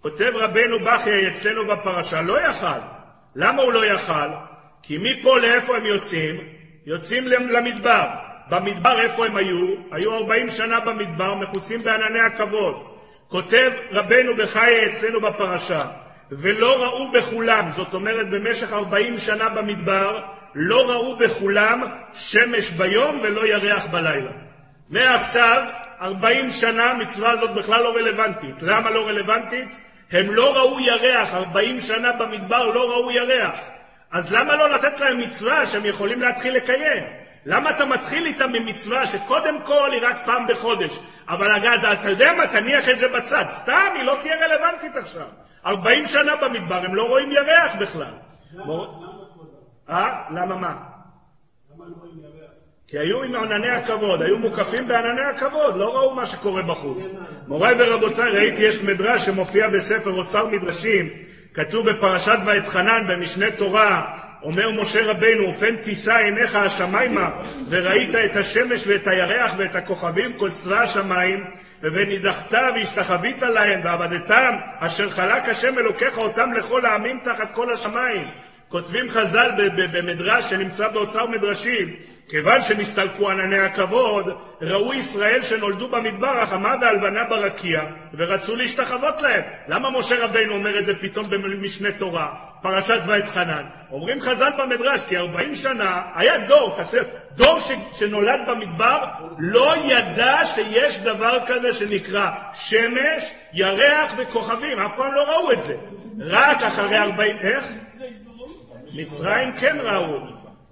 [0.00, 2.80] כותב רבנו בכי אצלנו בפרשה, לא יכל.
[3.34, 4.30] למה הוא לא יכל?
[4.82, 6.36] כי מפה לאיפה הם יוצאים?
[6.86, 8.06] יוצאים למדבר.
[8.50, 9.74] במדבר איפה הם היו?
[9.92, 12.74] היו 40 שנה במדבר, מכוסים בענני הכבוד.
[13.28, 15.78] כותב רבנו בחיי אצלנו בפרשה,
[16.30, 20.20] ולא ראו בכולם, זאת אומרת במשך 40 שנה במדבר,
[20.54, 21.82] לא ראו בכולם
[22.12, 24.30] שמש ביום ולא ירח בלילה.
[24.90, 25.62] מעכשיו,
[26.00, 28.62] 40 שנה המצווה הזאת בכלל לא רלוונטית.
[28.62, 29.78] למה לא רלוונטית?
[30.12, 33.58] הם לא ראו ירח, 40 שנה במדבר לא ראו ירח.
[34.12, 37.04] אז למה לא לתת להם מצווה שהם יכולים להתחיל לקיים?
[37.46, 40.98] למה אתה מתחיל איתם ממצווה שקודם כל היא רק פעם בחודש?
[41.28, 43.44] אבל אגב, אתה יודע מה, תניח את זה בצד.
[43.48, 45.26] סתם, היא לא תהיה רלוונטית עכשיו.
[45.66, 48.14] 40 שנה במדבר, הם לא רואים ירח בכלל.
[49.90, 50.22] אה?
[50.30, 50.74] למה מה?
[52.88, 57.10] כי היו עם ענני הכבוד, היו מוקפים בענני הכבוד, לא ראו מה שקורה בחוץ.
[57.48, 61.08] מוריי ורבותיי, ראיתי יש מדרש שמופיע בספר אוצר מדרשים,
[61.54, 67.30] כתוב בפרשת ואתחנן במשנה תורה, אומר משה רבנו, ופן תישא עיניך השמיימה,
[67.68, 71.44] וראית את השמש ואת הירח ואת הכוכבים, כל צבא השמיים,
[71.82, 78.26] ונידחת והשתחווית להם, ועבדתם, אשר חלק השם אלוקיך אותם לכל העמים תחת כל השמיים.
[78.68, 79.50] כותבים חז"ל
[79.92, 81.96] במדרש שנמצא באוצר מדרשים,
[82.28, 84.24] כיוון שנסתלקו ענני הכבוד,
[84.60, 87.80] ראו ישראל שנולדו במדבר החמה והלבנה ברקיע,
[88.18, 89.42] ורצו להשתחוות להם.
[89.68, 92.26] למה משה רבינו אומר את זה פתאום במשנה תורה,
[92.64, 93.64] פרשת ואתחנן?
[93.90, 97.02] אומרים חז"ל במדרש, כי ארבעים שנה היה דור, כאשר
[97.34, 99.04] דור ש, שנולד במדבר
[99.38, 105.76] לא ידע שיש דבר כזה שנקרא שמש, ירח וכוכבים, אף פעם לא ראו את זה.
[106.20, 107.36] רק אחרי ארבעים...
[107.42, 107.72] איך?
[108.94, 110.18] מצרים כן ראו,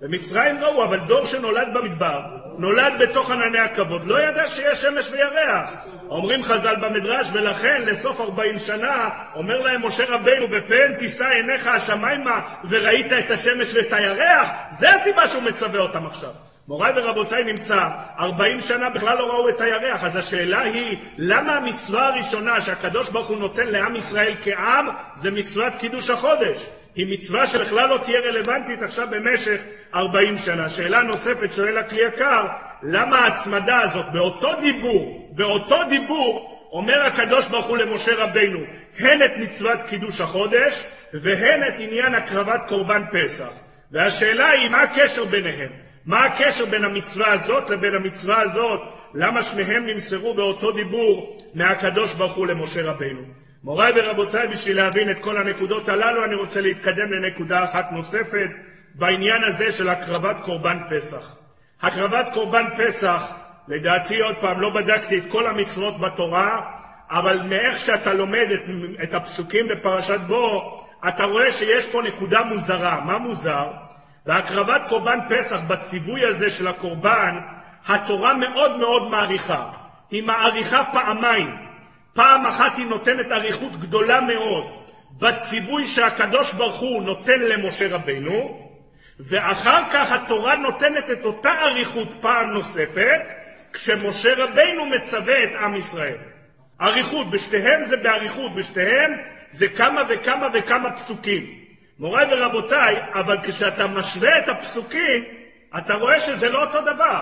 [0.03, 2.21] במצרים ראו, אבל דור שנולד במדבר,
[2.59, 5.71] נולד בתוך ענני הכבוד, לא ידע שיש שמש וירח.
[6.09, 12.41] אומרים חז"ל במדרש, ולכן לסוף ארבעים שנה, אומר להם משה רבינו, בפן תישא עיניך השמיימה
[12.69, 16.31] וראית את השמש ואת הירח, זה הסיבה שהוא מצווה אותם עכשיו.
[16.69, 17.89] מוריי ורבותיי נמצא,
[18.19, 23.29] 40 שנה בכלל לא ראו את הירח, אז השאלה היא, למה המצווה הראשונה שהקדוש ברוך
[23.29, 26.69] הוא נותן לעם ישראל כעם, זה מצוות קידוש החודש?
[26.95, 29.63] היא מצווה שבכלל לא תהיה רלוונטית עכשיו במשך
[29.95, 30.69] 40 שנה.
[30.69, 32.47] שאלה נוספת שואל הכלי יקר,
[32.83, 38.59] למה ההצמדה הזאת באותו דיבור, באותו דיבור, אומר הקדוש ברוך הוא למשה רבינו,
[38.99, 43.53] הן את מצוות קידוש החודש, והן את עניין הקרבת קורבן פסח.
[43.93, 45.71] והשאלה היא, מה הקשר ביניהם?
[46.07, 48.81] מה הקשר בין המצווה הזאת לבין המצווה הזאת?
[49.15, 53.42] למה שניהם נמסרו באותו דיבור מהקדוש ברוך הוא למשה רבינו?
[53.65, 58.49] מוריי ורבותיי, בשביל להבין את כל הנקודות הללו, אני רוצה להתקדם לנקודה אחת נוספת
[58.95, 61.37] בעניין הזה של הקרבת קורבן פסח.
[61.83, 63.35] הקרבת קורבן פסח,
[63.69, 66.61] לדעתי, עוד פעם, לא בדקתי את כל המצוות בתורה,
[67.11, 68.71] אבל מאיך שאתה לומד את,
[69.03, 73.01] את הפסוקים בפרשת בו, אתה רואה שיש פה נקודה מוזרה.
[73.01, 73.67] מה מוזר?
[74.27, 77.39] בהקרבת קורבן פסח, בציווי הזה של הקורבן,
[77.87, 79.71] התורה מאוד מאוד מעריכה.
[80.11, 81.72] היא מעריכה פעמיים.
[82.15, 88.69] פעם אחת היא נותנת אריכות גדולה מאוד בציווי שהקדוש ברוך הוא נותן למשה רבנו,
[89.21, 93.21] ואחר כך התורה נותנת את אותה אריכות פעם נוספת,
[93.73, 96.17] כשמשה רבנו מצווה את עם ישראל.
[96.81, 99.13] אריכות, בשתיהם זה באריכות, בשתיהם
[99.51, 101.63] זה כמה וכמה וכמה פסוקים.
[101.99, 105.25] מוריי ורבותיי, אבל כשאתה משווה את הפסוקים,
[105.79, 107.21] אתה רואה שזה לא אותו דבר.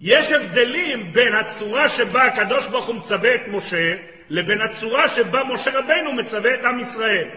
[0.00, 3.94] יש הבדלים בין הצורה שבה הקדוש ברוך הוא מצווה את משה,
[4.28, 7.28] לבין הצורה שבה משה רבנו מצווה את עם ישראל.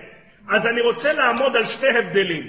[0.50, 2.44] אז אני רוצה לעמוד על שתי הבדלים.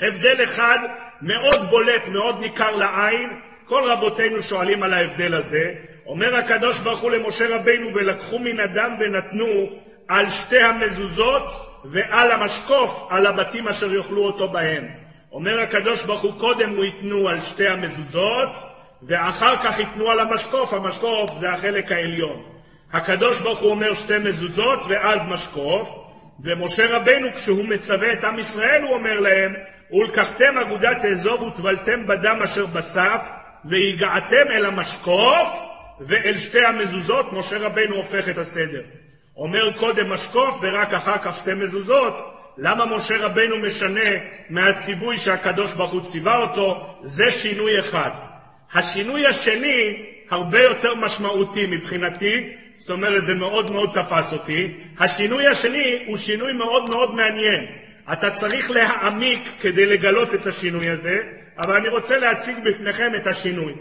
[0.00, 0.78] הבדל אחד
[1.22, 3.30] מאוד בולט, מאוד ניכר לעין,
[3.66, 5.74] כל רבותינו שואלים על ההבדל הזה.
[6.06, 11.50] אומר הקדוש ברוך הוא למשה רבנו, ולקחו מן אדם ונתנו על שתי המזוזות
[11.84, 14.88] ועל המשקוף, על הבתים אשר יאכלו אותו בהם.
[15.32, 18.71] אומר הקדוש ברוך הוא, קודם הוא ייתנו על שתי המזוזות,
[19.06, 22.42] ואחר כך ייתנו על המשקוף, המשקוף זה החלק העליון.
[22.92, 25.88] הקדוש ברוך הוא אומר שתי מזוזות ואז משקוף,
[26.44, 29.54] ומשה רבנו כשהוא מצווה את עם ישראל הוא אומר להם,
[29.92, 33.28] ולקחתם אגודת אזוב וטבלתם בדם אשר בסף,
[33.64, 35.48] והגעתם אל המשקוף
[36.00, 38.82] ואל שתי המזוזות, משה רבנו הופך את הסדר.
[39.36, 42.14] אומר קודם משקוף ורק אחר כך שתי מזוזות,
[42.58, 44.10] למה משה רבנו משנה
[44.50, 46.96] מהציווי שהקדוש ברוך הוא ציווה אותו?
[47.02, 48.31] זה שינוי אחד.
[48.74, 54.74] השינוי השני הרבה יותר משמעותי מבחינתי, זאת אומרת זה מאוד מאוד תפס אותי.
[55.00, 57.66] השינוי השני הוא שינוי מאוד מאוד מעניין.
[58.12, 61.14] אתה צריך להעמיק כדי לגלות את השינוי הזה,
[61.58, 63.72] אבל אני רוצה להציג בפניכם את השינוי.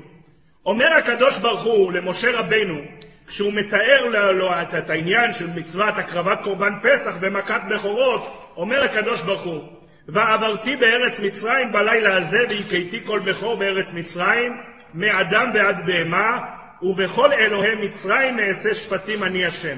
[0.66, 2.82] אומר הקדוש ברוך הוא למשה רבנו,
[3.28, 9.44] כשהוא מתאר לו את העניין של מצוות הקרבת קורבן פסח ומכת בכורות, אומר הקדוש ברוך
[9.44, 9.64] הוא,
[10.08, 14.52] ועברתי בארץ מצרים בלילה הזה והכיתי כל בכור בארץ מצרים,
[14.94, 19.78] מאדם ועד בהמה, ובכל אלוהי מצרים אעשה שפטים אני השם.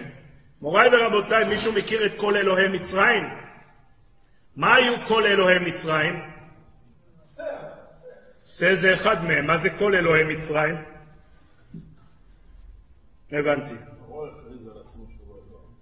[0.62, 3.24] מוריי ורבותיי, מישהו מכיר את כל אלוהי מצרים?
[4.56, 6.14] מה היו כל אלוהי מצרים?
[8.46, 9.48] זה זה אחד מהם.
[9.48, 10.76] מה זה כל אלוהי מצרים?
[13.32, 13.76] הבנתי.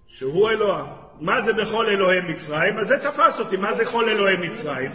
[0.08, 0.96] שהוא אלוה.
[1.20, 2.78] מה זה בכל אלוהי מצרים?
[2.78, 4.92] אז זה תפס אותי, מה זה כל אלוהי מצרים?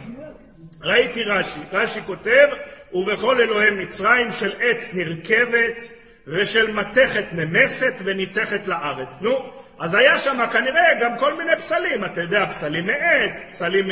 [0.86, 2.46] ראיתי רש"י, רש"י כותב,
[2.92, 5.88] ובכל אלוהי מצרים של עץ נרכבת
[6.26, 9.22] ושל מתכת נמסת וניתכת לארץ.
[9.22, 13.88] נו, אז היה שם כנראה גם כל מיני פסלים, אתה יודע, פסלים מעץ, פסלים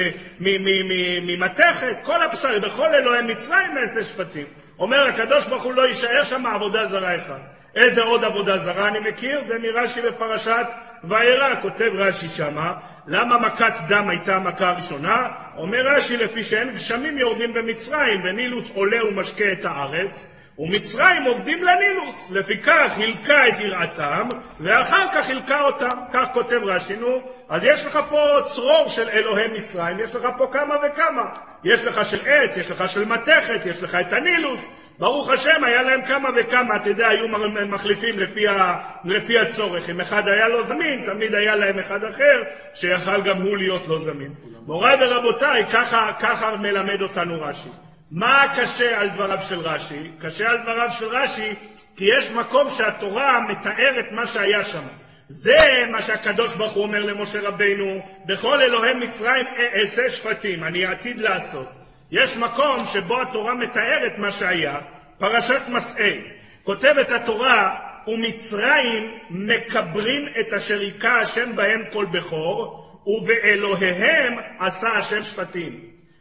[1.26, 4.46] ממתכת, כל הפסלים, בכל אלוהי מצרים נעשה שפטים.
[4.78, 7.40] אומר הקדוש ברוך הוא לא יישאר שם עבודה זרה אחד.
[7.76, 9.44] איזה עוד עבודה זרה אני מכיר?
[9.44, 10.66] זה מרש"י בפרשת
[11.04, 12.74] וירא, כותב רש"י שמה,
[13.06, 15.28] למה מכת דם הייתה המכה הראשונה?
[15.56, 20.26] אומר רש"י, לפי שאין גשמים יורדים במצרים, ונילוס עולה ומשקה את הארץ,
[20.58, 24.28] ומצרים עובדים לנילוס, לפיכך הלקה את יראתם,
[24.60, 25.98] ואחר כך הלקה אותם.
[26.12, 30.46] כך כותב רש"י, נו, אז יש לך פה צרור של אלוהי מצרים, יש לך פה
[30.52, 31.22] כמה וכמה.
[31.64, 34.70] יש לך של עץ, יש לך של מתכת, יש לך את הנילוס.
[34.98, 37.28] ברוך השם, היה להם כמה וכמה, אתה יודע, היו
[37.68, 39.90] מחליפים לפי, ה, לפי הצורך.
[39.90, 42.42] אם אחד היה לא זמין, תמיד היה להם אחד אחר,
[42.74, 44.34] שיכל גם הוא להיות לא זמין.
[44.66, 47.68] מוריי ורבותיי, ככה, ככה מלמד אותנו רש"י.
[48.10, 50.10] מה קשה על דבריו של רש"י?
[50.20, 51.54] קשה על דבריו של רש"י
[51.96, 54.82] כי יש מקום שהתורה מתארת מה שהיה שם.
[55.28, 55.56] זה
[55.90, 59.46] מה שהקדוש ברוך הוא אומר למשה רבינו, בכל אלוהי מצרים
[59.80, 61.83] אעשה שפטים, אני עתיד לעשות.
[62.14, 64.74] יש מקום שבו התורה מתארת מה שהיה,
[65.18, 66.20] פרשת מסעי.
[66.62, 67.74] כותבת התורה,
[68.06, 75.80] ומצרים מקברים את אשר היכה השם בהם כל בכור, ובאלוהיהם עשה השם שפטים.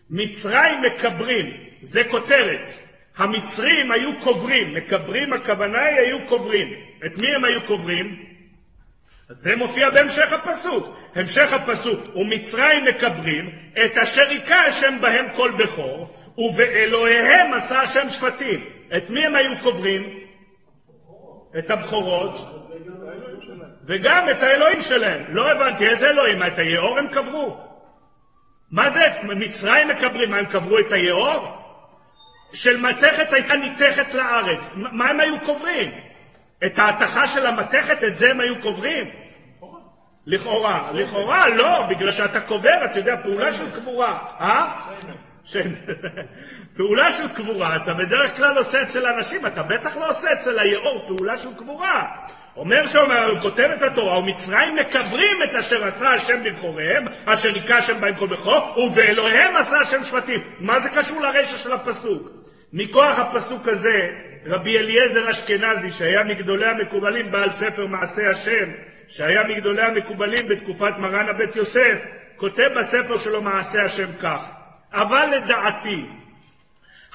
[0.09, 2.69] מצרים מקברים, זה כותרת.
[3.17, 6.67] המצרים היו קוברים, מקברים הכוונה היא היו קוברים.
[7.05, 8.32] את מי הם היו קוברים?
[9.29, 10.97] אז זה מופיע בהמשך הפסוק.
[11.15, 13.49] המשך הפסוק, ומצרים מקברים
[13.85, 18.65] את אשר היכה השם בהם כל בכור, ובאלוהיהם עשה השם שפטים.
[18.97, 20.19] את מי הם היו קוברים?
[21.59, 22.35] את הבכורות,
[23.87, 25.23] וגם את האלוהים שלהם.
[25.29, 26.43] לא הבנתי, איזה אלוהים?
[26.43, 27.57] את היאור הם קברו.
[28.71, 29.01] מה זה?
[29.23, 31.63] מצרים מקברים, מה הם קברו את היאור?
[32.53, 34.71] של מתכת הייתה ניתכת לארץ.
[34.75, 35.91] מה הם היו קוברים?
[36.65, 39.09] את ההתכה של המתכת, את זה הם היו קוברים?
[40.25, 40.91] לכאורה.
[40.93, 44.17] לכאורה לא, בגלל שאתה קובר, אתה יודע, פעולה של קבורה.
[44.39, 44.89] אה?
[46.77, 51.03] פעולה של קבורה, אתה בדרך כלל עושה אצל אנשים, אתה בטח לא עושה אצל היאור
[51.07, 52.07] פעולה של קבורה.
[52.57, 57.75] אומר שם, הוא כותב את התורה, ומצרים מקברים את אשר עשה השם בבחוריהם, אשר נקרא
[57.75, 60.39] השם בהם כל בכור, ובאלוהיהם עשה השם שבטים.
[60.59, 62.29] מה זה קשור לרשע של הפסוק?
[62.73, 64.09] מכוח הפסוק הזה,
[64.45, 68.69] רבי אליעזר אשכנזי, שהיה מגדולי המקובלים בעל ספר מעשה השם,
[69.07, 72.03] שהיה מגדולי המקובלים בתקופת מרן הבית יוסף,
[72.35, 74.49] כותב בספר שלו מעשה השם כך:
[74.93, 76.05] אבל לדעתי,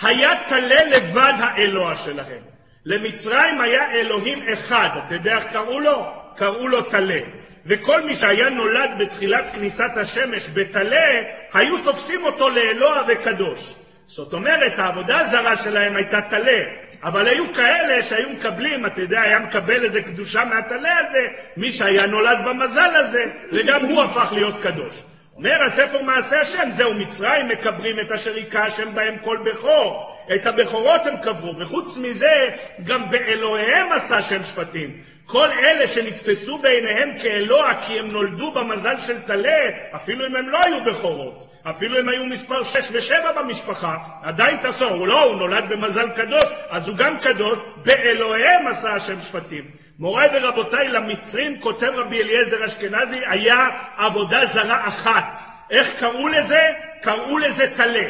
[0.03, 2.43] היה טלה לבד האלוה שלהם.
[2.85, 6.13] למצרים היה אלוהים אחד, אתה יודע איך קראו לו?
[6.37, 7.21] קראו לו טלה.
[7.67, 11.07] וכל מי שהיה נולד בתחילת כניסת השמש בטלה,
[11.53, 13.75] היו תופסים אותו לאלוה וקדוש.
[14.09, 16.61] זאת אומרת, העבודה הזרה שלהם הייתה טלה,
[17.03, 22.07] אבל היו כאלה שהיו מקבלים, אתה יודע, היה מקבל איזה קדושה מהטלה הזה, מי שהיה
[22.07, 25.03] נולד במזל הזה, וגם הוא הפך להיות קדוש.
[25.37, 30.17] אומר הספר מעשה השם, זהו מצרים מקברים את אשר היכה השם בהם כל בכור.
[30.35, 32.49] את הבכורות הם קברו, וחוץ מזה,
[32.85, 35.03] גם באלוהיהם עשה השם שפטים.
[35.27, 40.59] כל אלה שנתפסו בעיניהם כאלוה כי הם נולדו במזל של טלה, אפילו אם הם לא
[40.67, 41.48] היו בכורות.
[41.63, 46.45] אפילו אם היו מספר 6 ו-7 במשפחה, עדיין תעשור, הוא לא, הוא נולד במזל קדוש,
[46.71, 49.65] אז הוא גם קדוש, באלוהיהם עשה השם שפטים.
[49.99, 55.39] מוריי ורבותיי, למצרים, כותב רבי אליעזר אשכנזי, היה עבודה זרה אחת.
[55.71, 56.73] איך קראו לזה?
[57.03, 58.09] קראו לזה טלה.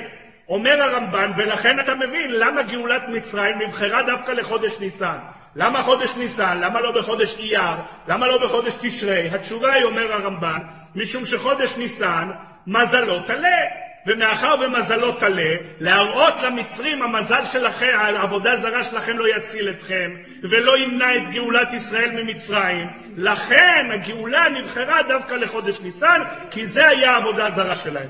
[0.48, 5.18] אומר הרמב"ן, ולכן אתה מבין למה גאולת מצרים נבחרה דווקא לחודש ניסן.
[5.56, 6.58] למה חודש ניסן?
[6.60, 7.76] למה לא בחודש אייר?
[8.08, 9.28] למה לא בחודש תשרי?
[9.30, 10.58] התשובה היא, אומר הרמב"ן,
[10.94, 12.28] משום שחודש ניסן
[12.68, 13.58] מזלו טלה.
[14.06, 20.10] ומאחר ומזלו טלה, להראות למצרים המזל שלכם, העבודה הזרה שלכם לא יציל אתכם,
[20.42, 22.86] ולא ימנע את גאולת ישראל ממצרים.
[23.16, 28.08] לכן הגאולה נבחרה דווקא לחודש ניסן, כי זה היה העבודה הזרה שלהם.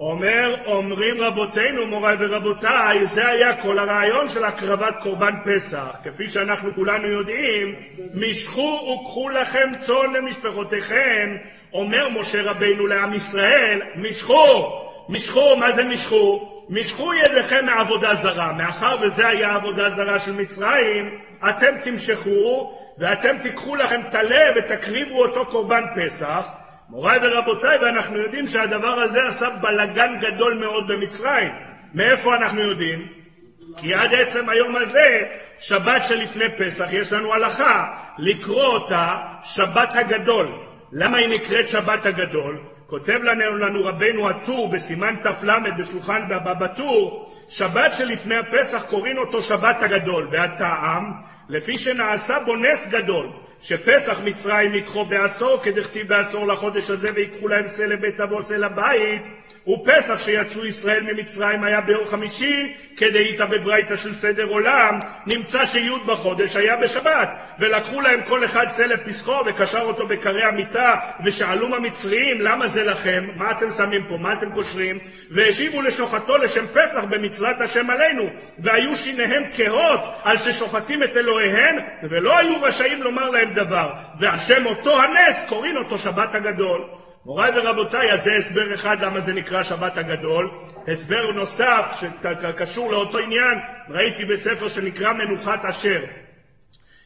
[0.00, 5.96] אומר, אומרים רבותינו, מוריי ורבותיי, זה היה כל הרעיון של הקרבת קורבן פסח.
[6.04, 7.74] כפי שאנחנו כולנו יודעים,
[8.14, 11.36] משכו וקחו לכם צאן למשפחותיכם,
[11.74, 16.50] אומר משה רבינו לעם ישראל, משכו, משכו, מה זה משכו?
[16.68, 18.52] משכו ידיכם מעבודה זרה.
[18.52, 25.46] מאחר וזה היה עבודה זרה של מצרים, אתם תמשכו ואתם תיקחו לכם טלה ותקריבו אותו
[25.46, 26.50] קורבן פסח.
[26.88, 31.52] מוריי ורבותיי, ואנחנו יודעים שהדבר הזה עשה בלגן גדול מאוד במצרים.
[31.94, 33.08] מאיפה אנחנו יודעים?
[33.76, 35.22] כי עד עצם היום הזה,
[35.58, 37.84] שבת שלפני פסח, יש לנו הלכה
[38.18, 40.73] לקרוא אותה שבת הגדול.
[40.96, 42.58] למה היא נקראת שבת הגדול?
[42.86, 49.42] כותב לנו, לנו רבנו הטור בסימן ת"ל בשולחן בבא בטור, שבת שלפני הפסח קוראים אותו
[49.42, 51.12] שבת הגדול, והטעם,
[51.48, 53.26] לפי שנעשה בו נס גדול,
[53.64, 59.22] שפסח מצרים ייקחו בעשור, כדכתיב בעשור לחודש הזה, ויקחו להם שא לבית אבות, שא לבית,
[59.68, 66.56] ופסח שיצאו ישראל ממצרים היה ביום חמישי, כדאיתא בברייתא של סדר עולם, נמצא שי' בחודש
[66.56, 72.68] היה בשבת, ולקחו להם כל אחד שא לפסחו, וקשר אותו בקרי המיטה, ושאלו המצריים, למה
[72.68, 73.24] זה לכם?
[73.36, 74.16] מה אתם שמים פה?
[74.16, 74.98] מה אתם קושרים?
[75.30, 78.22] והשיבו לשוחטו לשם פסח במצוות השם עלינו,
[78.58, 81.76] והיו שיניהם כהות על ששוחטים את אלוהיהם,
[82.10, 86.84] ולא היו רשאים לומר להם דבר, והשם אותו הנס קוראים אותו שבת הגדול.
[87.26, 90.50] מוריי ורבותיי, אז זה הסבר אחד למה זה נקרא שבת הגדול.
[90.88, 96.00] הסבר נוסף שקשור לאותו עניין, ראיתי בספר שנקרא מנוחת אשר.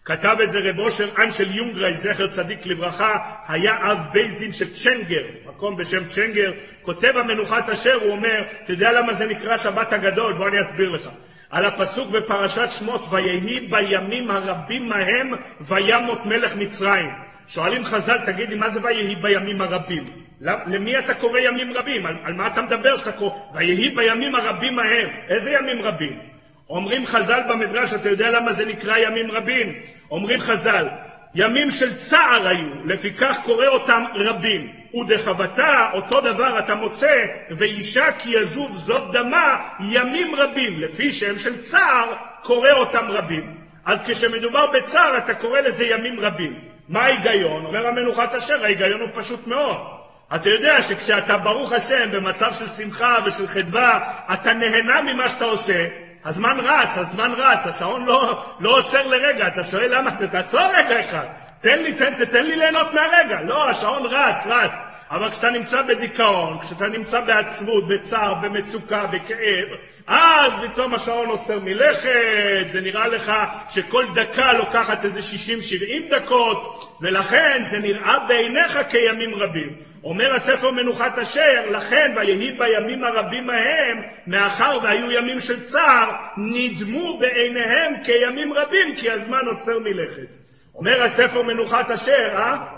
[0.05, 4.75] כתב את זה רב אושר אנשל יונגרי, זכר צדיק לברכה, היה אב בייס דין של
[4.75, 9.93] צ'נגר, מקום בשם צ'נגר, כותב המנוחת אשר, הוא אומר, אתה יודע למה זה נקרא שבת
[9.93, 10.33] הגדול?
[10.39, 11.09] בוא אני אסביר לך.
[11.51, 15.31] על הפסוק בפרשת שמות, ויהי בימים הרבים ההם
[15.61, 17.11] וימות מלך מצרים.
[17.47, 20.05] שואלים חז"ל, תגיד לי, מה זה ויהי בימים הרבים?
[20.41, 22.07] למי אתה קורא ימים רבים?
[22.07, 23.31] על, על מה אתה מדבר שאתה קורא?
[23.55, 25.09] ויהי בימים הרבים ההם.
[25.29, 26.19] איזה ימים רבים?
[26.71, 29.73] אומרים חז"ל במדרש, אתה יודע למה זה נקרא ימים רבים?
[30.11, 30.89] אומרים חז"ל,
[31.35, 34.73] ימים של צער היו, לפיכך קורא אותם רבים.
[34.95, 41.63] ודחבתה, אותו דבר אתה מוצא, ואישה כי יזוב זוב דמה, ימים רבים, לפי שם של
[41.63, 42.13] צער,
[42.43, 43.59] קורא אותם רבים.
[43.85, 46.61] אז כשמדובר בצער, אתה קורא לזה ימים רבים.
[46.89, 47.67] מה ההיגיון?
[47.67, 49.77] אומר המנוחת אשר, ההיגיון הוא פשוט מאוד.
[50.35, 55.87] אתה יודע שכשאתה, ברוך השם, במצב של שמחה ושל חדווה, אתה נהנה ממה שאתה עושה,
[56.25, 61.27] הזמן רץ, הזמן רץ, השעון לא, לא עוצר לרגע, אתה שואל למה, תעצור רגע אחד,
[61.61, 64.73] תן לי, תן, תן לי ליהנות מהרגע, לא, השעון רץ, רץ.
[65.11, 72.67] אבל כשאתה נמצא בדיכאון, כשאתה נמצא בעצבות, בצער, במצוקה, בכאב, אז פתאום השעון עוצר מלכת,
[72.67, 73.33] זה נראה לך
[73.71, 79.77] שכל דקה לוקחת איזה 60-70 דקות, ולכן זה נראה בעיניך כימים רבים.
[80.05, 87.19] אומר הספר מנוחת אשר, לכן ויהי בימים הרבים ההם, מאחר והיו ימים של צער, נדמו
[87.19, 90.35] בעיניהם כימים רבים, כי הזמן עוצר מלכת.
[90.75, 92.78] אומר הספר מנוחת אשר, אה?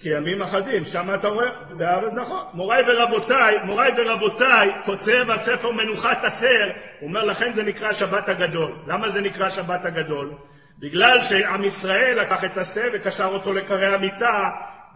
[0.00, 2.44] כימים אחדים, שם אתה רואה, בארץ נכון.
[2.54, 6.70] מוריי ורבותיי, מוריי ורבותיי, כותב הספר מנוחת אשר,
[7.02, 8.74] אומר לכן זה נקרא שבת הגדול.
[8.86, 10.34] למה זה נקרא שבת הגדול?
[10.78, 14.48] בגלל שעם ישראל לקח את השה וקשר אותו לקרי המיטה,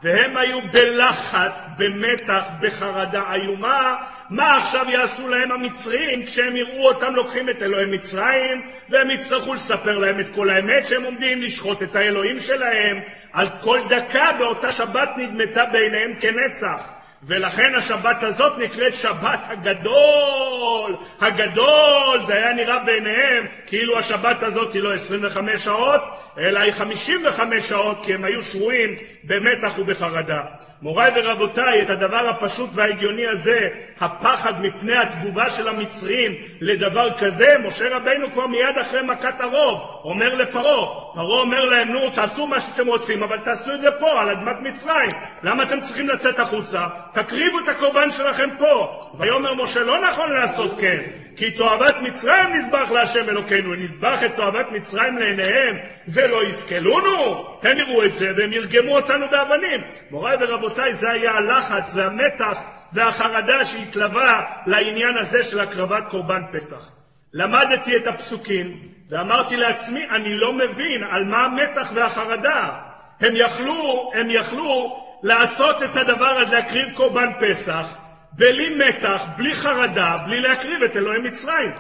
[0.03, 3.95] והם היו בלחץ, במתח, בחרדה איומה,
[4.31, 9.99] מה עכשיו יעשו להם המצרים כשהם יראו אותם לוקחים את אלוהי מצרים, והם יצטרכו לספר
[9.99, 13.01] להם את כל האמת שהם עומדים לשחוט את האלוהים שלהם,
[13.35, 16.97] אז כל דקה באותה שבת נדמתה בעיניהם כנצח.
[17.23, 20.97] ולכן השבת הזאת נקראת שבת הגדול.
[21.21, 26.03] הגדול, זה היה נראה בעיניהם כאילו השבת הזאת היא לא 25 שעות,
[26.39, 28.95] אלא היא 55 שעות, כי הם היו שרויים
[29.27, 30.41] במתח ובחרדה.
[30.83, 33.69] מוריי ורבותיי, את הדבר הפשוט וההגיוני הזה,
[34.01, 40.35] הפחד מפני התגובה של המצרים לדבר כזה, משה רבינו כבר מיד אחרי מכת הרוב אומר
[40.35, 44.29] לפרעה, פרעה אומר להם, נו, תעשו מה שאתם רוצים, אבל תעשו את זה פה, על
[44.29, 45.11] אדמת מצרים.
[45.43, 46.87] למה אתם צריכים לצאת החוצה?
[47.13, 49.03] תקריבו את הקורבן שלכם פה.
[49.19, 51.03] ויאמר משה, לא נכון לעשות כן,
[51.37, 55.77] כי תועבת מצרים נזבח להשם אלוקינו, נזבח את תועבת מצרים לעיניהם,
[56.09, 57.47] ולא יסכלונו.
[57.63, 59.81] הם יראו את זה והם ירגמו אותנו באבנים.
[60.11, 66.93] מוריי ורבותיי, זה היה הלחץ והמתח והחרדה שהתלווה לעניין הזה של הקרבת קורבן פסח.
[67.33, 72.73] למדתי את הפסוקים ואמרתי לעצמי, אני לא מבין על מה המתח והחרדה.
[73.21, 77.97] הם יכלו, הם יכלו לעשות את הדבר הזה, להקריב קורבן פסח,
[78.33, 81.71] בלי מתח, בלי חרדה, בלי להקריב את אלוהי מצרים.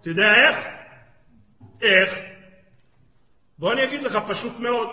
[0.00, 0.60] אתה יודע איך?
[1.82, 2.18] איך?
[3.58, 4.88] בוא אני אגיד לך, פשוט מאוד.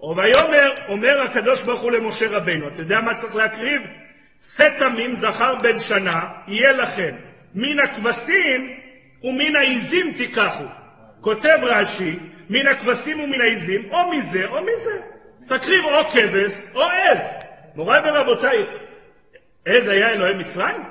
[0.00, 3.80] ויאמר, אומר הקדוש ברוך הוא למשה רבינו, אתה יודע מה צריך להקריב?
[4.40, 7.16] שא תמים זכר בן שנה יהיה לכם,
[7.54, 8.76] מן הכבשים
[9.22, 10.64] ומן העיזים תיקחו.
[11.20, 12.18] כותב רש"י,
[12.50, 15.00] מן הכבשים ומן העיזים, או מזה או מזה.
[15.46, 17.32] תקריב או כבש או עז.
[17.74, 18.66] מוריי ורבותיי,
[19.64, 20.82] עז היה אלוהי מצרים?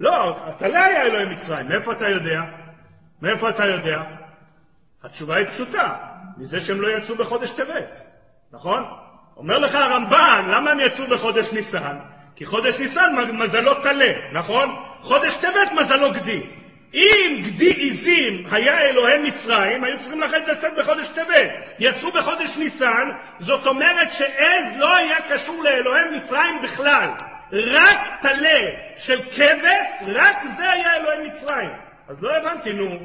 [0.00, 1.68] לא, אתה לא היה אלוהי מצרים.
[1.68, 2.40] מאיפה אתה יודע?
[3.22, 3.98] מאיפה אתה יודע?
[5.04, 5.94] התשובה היא פשוטה,
[6.38, 8.02] מזה שהם לא יצאו בחודש טבת,
[8.52, 8.84] נכון?
[9.36, 11.96] אומר לך הרמב"ן, למה הם יצאו בחודש ניסן?
[12.36, 14.68] כי חודש ניסן מזלו טלה, נכון?
[15.00, 16.42] חודש טבת מזלו גדי.
[16.94, 21.50] אם גדי עיזים היה אלוהי מצרים, היו צריכים לכן לצאת בחודש טבת.
[21.78, 23.08] יצאו בחודש ניסן,
[23.38, 27.08] זאת אומרת שעז לא היה קשור לאלוהי מצרים בכלל.
[27.52, 31.70] רק טלה של כבש, רק זה היה אלוהי מצרים.
[32.08, 32.98] אז לא הבנתי, נו.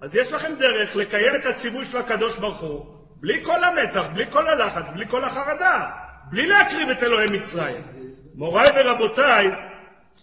[0.00, 4.24] אז יש לכם דרך לקיים את הציווי של הקדוש ברוך הוא, בלי כל המתח, בלי
[4.30, 5.90] כל הלחץ, בלי כל החרדה,
[6.30, 7.82] בלי להקריב את אלוהי מצרים.
[8.34, 9.50] מוריי ורבותיי,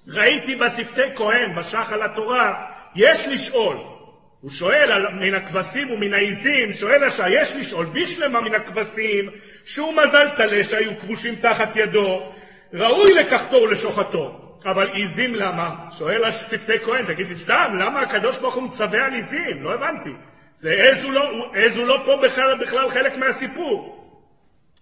[0.08, 2.54] ראיתי בשפתי כהן, בשחל התורה,
[2.96, 3.78] יש לשאול.
[4.42, 9.30] הוא שואל על, מן הכבשים ומן העיזים, שואל השעה, יש לשאול, בשלמה מן הכבשים,
[9.66, 12.34] שהוא מזל טלה שהיו כבושים תחת ידו,
[12.74, 14.38] ראוי לקחתו ולשוחטו.
[14.66, 15.70] אבל עיזים למה?
[15.92, 19.64] שואל השפתי כהן, תגיד לי סתם, למה הקדוש ברוך הוא מצווה על עיזים?
[19.64, 20.10] לא הבנתי.
[20.62, 21.22] זה עז הוא לא,
[21.54, 23.98] עז הוא לא פה בכלל, בכלל חלק מהסיפור.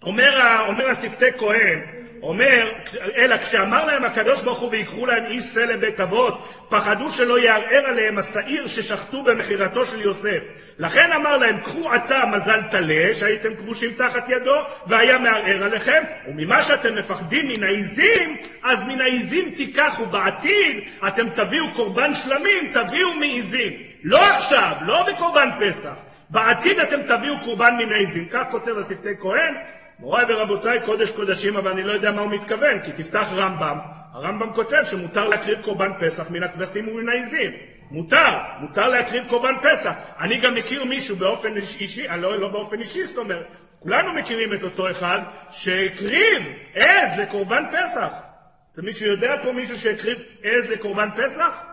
[0.04, 1.80] אומר, אומר השפתי כהן,
[2.22, 2.72] אומר,
[3.18, 7.86] אלא כשאמר להם הקדוש ברוך הוא ויקחו להם איש שא לבית אבות, פחדו שלא יערער
[7.86, 10.44] עליהם השעיר ששחטו במכירתו של יוסף.
[10.80, 14.56] לכן אמר להם, קחו עתה מזל טלה, שהייתם כבושים תחת ידו,
[14.88, 21.74] והיה מערער עליכם, וממה שאתם מפחדים מן העיזים, אז מן העיזים תיקחו בעתיד, אתם תביאו
[21.74, 23.89] קורבן שלמים, תביאו מעיזים.
[24.04, 25.96] לא עכשיו, לא בקורבן פסח.
[26.30, 28.26] בעתיד אתם תביאו קורבן מן העיזים.
[28.32, 29.54] כך כותב השפתי כהן,
[30.00, 33.78] מוריי ורבותיי, קודש קודשים, אבל אני לא יודע מה הוא מתכוון, כי תפתח רמב"ם,
[34.14, 37.52] הרמב"ם כותב שמותר להקריב קורבן פסח מן הכבשים ומן העיזים.
[37.92, 39.94] מותר, מותר להקריב קורבן פסח.
[40.20, 43.46] אני גם מכיר מישהו באופן אישי, לא, לא באופן אישי, זאת אומרת,
[43.80, 45.20] כולנו מכירים את אותו אחד
[45.50, 48.12] שהקריב עז לקורבן פסח.
[48.74, 51.64] זה מישהו יודע פה מישהו שהקריב עז לקורבן פסח?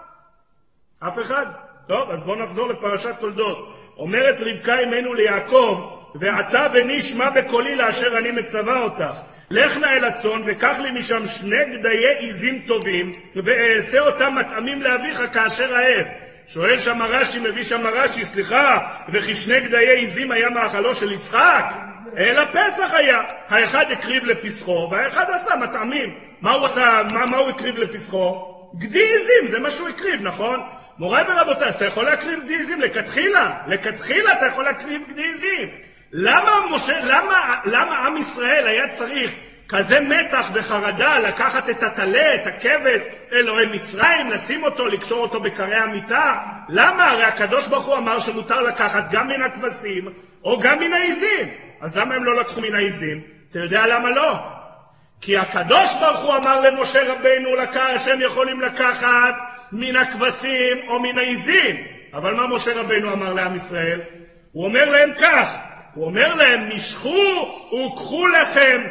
[1.01, 1.47] אף אחד?
[1.87, 3.77] טוב, אז בואו נחזור לפרשת תולדות.
[3.97, 9.19] אומרת רבקה אמנו ליעקב, ועתה בני שמע בקולי לאשר אני מצווה אותך.
[9.51, 15.23] לך נא אל הצאן, וקח לי משם שני גדיי עזים טובים, ואעשה אותם מטעמים לאביך
[15.33, 16.07] כאשר אהב.
[16.47, 18.79] שואל שם הרש"י, מביא שם הרש"י, סליחה,
[19.13, 21.65] וכי שני גדיי עזים היה מאכלו של יצחק?
[22.19, 23.21] אלא פסח היה.
[23.49, 26.15] האחד הקריב לפסחו, והאחד עשה מטעמים.
[26.41, 28.57] מה הוא עשה, מה, מה הוא הקריב לפסחו?
[28.75, 30.61] גדי עזים, זה מה שהוא הקריב, נכון?
[30.99, 35.69] מוריי ורבותיי, אתה יכול להקריב גדי עזים לכתחילה, לכתחילה אתה יכול להקריב גדי עזים.
[36.13, 39.35] למה, משה, למה, למה עם ישראל היה צריך
[39.69, 45.77] כזה מתח וחרדה לקחת את הטלה, את הכבש, אלוהי מצרים, לשים אותו, לקשור אותו בקרי
[45.77, 46.37] המיטה?
[46.69, 47.11] למה?
[47.11, 50.13] הרי הקדוש ברוך הוא אמר שמותר לקחת גם מן הכבשים
[50.45, 51.49] או גם מן העיזים.
[51.81, 53.21] אז למה הם לא לקחו מן העיזים?
[53.51, 54.35] אתה יודע למה לא?
[55.21, 57.51] כי הקדוש ברוך הוא אמר למשה רבינו
[57.99, 59.35] שהם יכולים לקחת
[59.73, 61.77] מן הכבשים או מן העיזים.
[62.15, 64.01] אבל מה משה רבינו אמר לעם ישראל?
[64.53, 65.59] הוא אומר להם כך,
[65.95, 68.83] הוא אומר להם, משכו וקחו לכם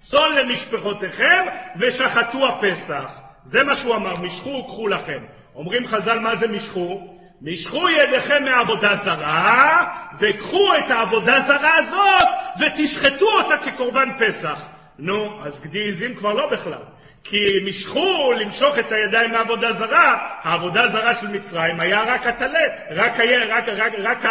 [0.00, 1.44] צאן למשפחותיכם
[1.76, 3.20] ושחטו הפסח.
[3.44, 5.24] זה מה שהוא אמר, משכו וקחו לכם.
[5.54, 7.14] אומרים חז"ל, מה זה משכו?
[7.42, 9.86] משכו ידיכם מעבודה זרה,
[10.20, 12.28] וקחו את העבודה זרה הזאת
[12.60, 14.68] ותשחטו אותה כקורבן פסח.
[14.98, 16.82] נו, אז גדי עזים כבר לא בכלל.
[17.24, 22.60] כי משכו למשוך את הידיים מעבודה זרה, העבודה זרה של מצרים היה רק הטלה,
[22.90, 23.20] רק,
[23.50, 24.24] רק, רק, רק,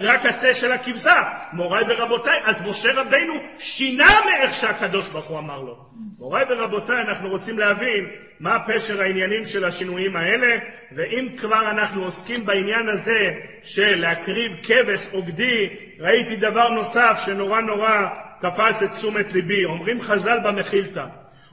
[0.00, 1.22] רק השה של הכבשה.
[1.52, 5.76] מוריי ורבותיי, אז משה רבינו שינה מאיך שהקדוש ברוך הוא אמר לו.
[6.18, 8.10] מוריי ורבותיי, אנחנו רוצים להבין
[8.40, 10.52] מה פשר העניינים של השינויים האלה,
[10.96, 13.30] ואם כבר אנחנו עוסקים בעניין הזה
[13.62, 15.68] של להקריב כבש או גדי,
[16.00, 18.06] ראיתי דבר נוסף שנורא נורא
[18.40, 19.64] תפס את תשומת ליבי.
[19.64, 21.04] אומרים חז"ל במחילתא,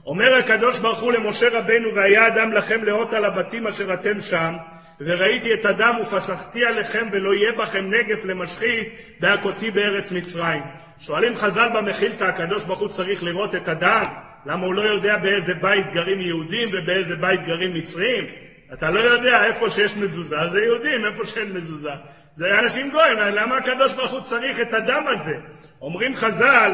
[0.06, 4.54] אומר הקדוש ברוך הוא למשה רבנו, והיה אדם לכם לאות על הבתים אשר אתם שם,
[5.00, 8.88] וראיתי את הדם ופסחתי עליכם ולא יהיה בכם נגף למשחית
[9.20, 10.62] בהכותי בארץ מצרים.
[10.98, 14.04] שואלים חז"ל במחילתא, הקדוש ברוך הוא צריך לראות את הדם?
[14.46, 18.24] למה הוא לא יודע באיזה בית גרים יהודים ובאיזה בית גרים מצרים?
[18.72, 21.90] אתה לא יודע איפה שיש מזוזה, זה יהודים, איפה שאין מזוזה.
[22.34, 25.36] זה אנשים גויים, למה הקדוש ברוך הוא צריך את הדם הזה?
[25.80, 26.72] אומרים חז"ל,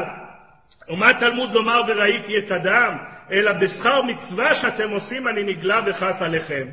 [0.89, 2.97] ומה תלמוד לומר וראיתי את הדם?
[3.31, 6.67] אלא בשכר מצווה שאתם עושים אני נגלה וחס עליכם.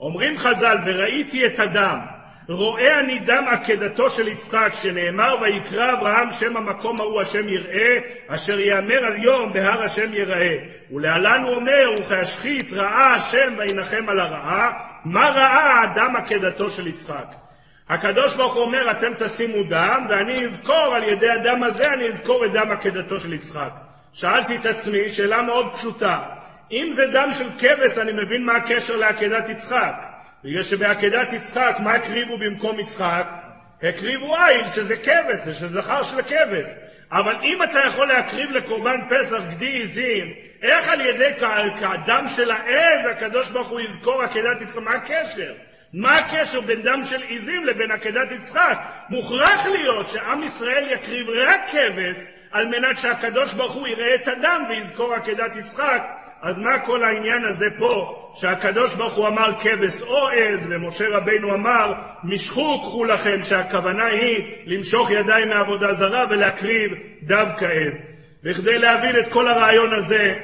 [0.00, 1.98] אומרים חז"ל, וראיתי את הדם,
[2.48, 7.96] רואה אני דם עקדתו של יצחק, שנאמר ויקרא אברהם שם המקום ההוא השם יראה,
[8.28, 10.56] אשר יאמר היום בהר השם יראה.
[10.90, 14.70] ולהלן הוא אומר, וכהשחית ראה השם וינחם על הרעה,
[15.04, 17.34] מה ראה דם עקדתו של יצחק?
[17.88, 22.44] הקדוש ברוך הוא אומר, אתם תשימו דם, ואני אזכור על ידי הדם הזה, אני אזכור
[22.44, 23.89] את דם עקדתו של יצחק.
[24.12, 26.18] שאלתי את עצמי שאלה מאוד פשוטה,
[26.72, 29.92] אם זה דם של כבש, אני מבין מה הקשר לעקדת יצחק.
[30.44, 33.26] בגלל שבעקדת יצחק, מה הקריבו במקום יצחק?
[33.82, 36.66] הקריבו עיל, שזה כבש, זה זכר של כבש.
[37.12, 41.32] אבל אם אתה יכול להקריב לקורבן פסח גדי עזים, איך על ידי
[41.80, 44.82] הדם של העז הקדוש ברוך הוא יזכור עקדת יצחק?
[44.82, 45.52] מה הקשר?
[45.94, 48.78] מה הקשר בין דם של עיזים לבין עקדת יצחק?
[49.10, 52.16] מוכרח להיות שעם ישראל יקריב רק כבש
[52.50, 56.02] על מנת שהקדוש ברוך הוא יראה את הדם ויזכור עקדת יצחק
[56.42, 61.54] אז מה כל העניין הזה פה, שהקדוש ברוך הוא אמר כבש או עז, ומשה רבינו
[61.54, 61.92] אמר,
[62.24, 66.90] משכו קחו לכם, שהכוונה היא למשוך ידיים מעבודה זרה ולהקריב
[67.22, 68.06] דווקא עז.
[68.44, 70.34] בכדי להבין את כל הרעיון הזה,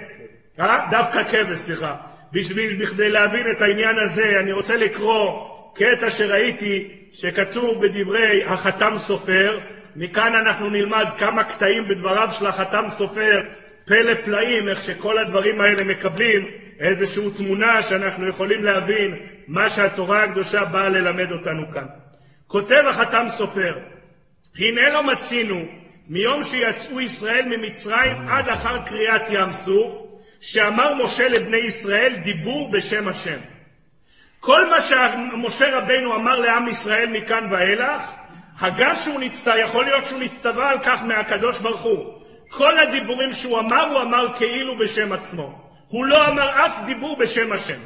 [0.60, 0.86] אה?
[0.90, 1.94] דווקא כבש, סליחה.
[2.32, 9.58] בשביל, בכדי להבין את העניין הזה, אני רוצה לקרוא קטע שראיתי שכתוב בדברי החתם סופר,
[9.96, 13.40] מכאן אנחנו נלמד כמה קטעים בדבריו של החתם סופר,
[13.86, 16.48] פלא פלאים, איך שכל הדברים האלה מקבלים
[16.80, 19.16] איזושהי תמונה שאנחנו יכולים להבין
[19.48, 21.86] מה שהתורה הקדושה באה ללמד אותנו כאן.
[22.46, 23.78] כותב החתם סופר,
[24.58, 25.64] הנה לא מצינו
[26.08, 30.06] מיום שיצאו ישראל ממצרים עד אחר קריאת ים סוף,
[30.40, 33.38] שאמר משה לבני ישראל דיבור בשם השם.
[34.40, 38.02] כל מה שמשה רבנו אמר לעם ישראל מכאן ואילך,
[38.60, 42.22] הגם שהוא נצטווה, יכול להיות שהוא נצטווה על כך מהקדוש ברוך הוא.
[42.48, 45.66] כל הדיבורים שהוא אמר, הוא אמר כאילו בשם עצמו.
[45.88, 47.78] הוא לא אמר אף דיבור בשם השם.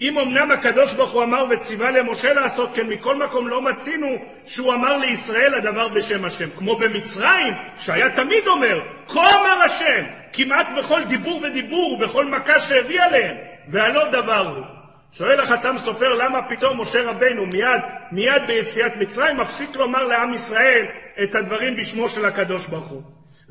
[0.00, 4.06] אם אמנם הקדוש ברוך הוא אמר וציווה למשה לעשות כן, מכל מקום לא מצינו
[4.44, 6.50] שהוא אמר לישראל הדבר בשם השם.
[6.56, 8.78] כמו במצרים, שהיה תמיד אומר,
[9.08, 13.36] כה אמר השם, כמעט בכל דיבור ודיבור, ובכל מכה שהביא עליהם,
[13.68, 14.64] והלא דבר הוא.
[15.12, 17.82] שואל החתם סופר למה פתאום משה רבנו מיד,
[18.12, 20.86] מיד ביציאת מצרים מפסיק לומר לעם ישראל
[21.22, 23.02] את הדברים בשמו של הקדוש ברוך הוא.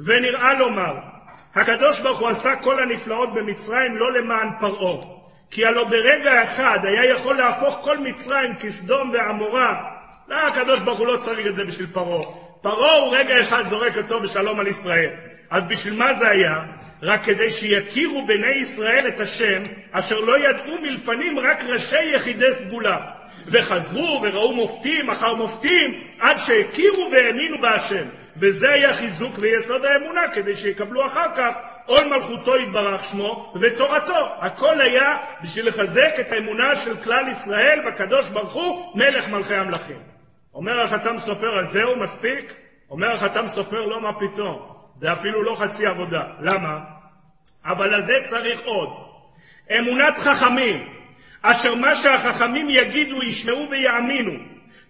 [0.06, 0.94] ונראה לומר,
[1.56, 5.15] הקדוש ברוך הוא עשה כל הנפלאות במצרים לא למען פרעה,
[5.52, 9.84] כי הלא ברגע אחד היה יכול להפוך כל מצרים כסדום ועמורה.
[10.28, 12.24] לא, הקדוש ברוך הוא לא צריך את זה בשביל פרעה.
[12.62, 15.10] פרעה הוא רגע אחד זורק אותו בשלום על ישראל.
[15.50, 16.54] אז בשביל מה זה היה?
[17.02, 22.98] רק כדי שיכירו בני ישראל את השם, אשר לא ידעו מלפנים רק ראשי יחידי סגולה.
[23.48, 28.06] וחזרו וראו מופתים אחר מופתים, עד שהכירו והאמינו בהשם.
[28.38, 34.28] וזה היה חיזוק ויסוד האמונה, כדי שיקבלו אחר כך עול מלכותו יתברך שמו ותורתו.
[34.40, 40.00] הכל היה בשביל לחזק את האמונה של כלל ישראל בקדוש ברוך הוא, מלך מלכי המלכים.
[40.54, 42.54] אומר החתם סופר, אז זהו מספיק?
[42.90, 44.76] אומר החתם סופר, לא מה פתאום.
[44.96, 46.22] זה אפילו לא חצי עבודה.
[46.40, 46.80] למה?
[47.66, 48.90] אבל על זה צריך עוד.
[49.80, 50.90] אמונת חכמים,
[51.42, 54.32] אשר מה שהחכמים יגידו ישמעו ויאמינו.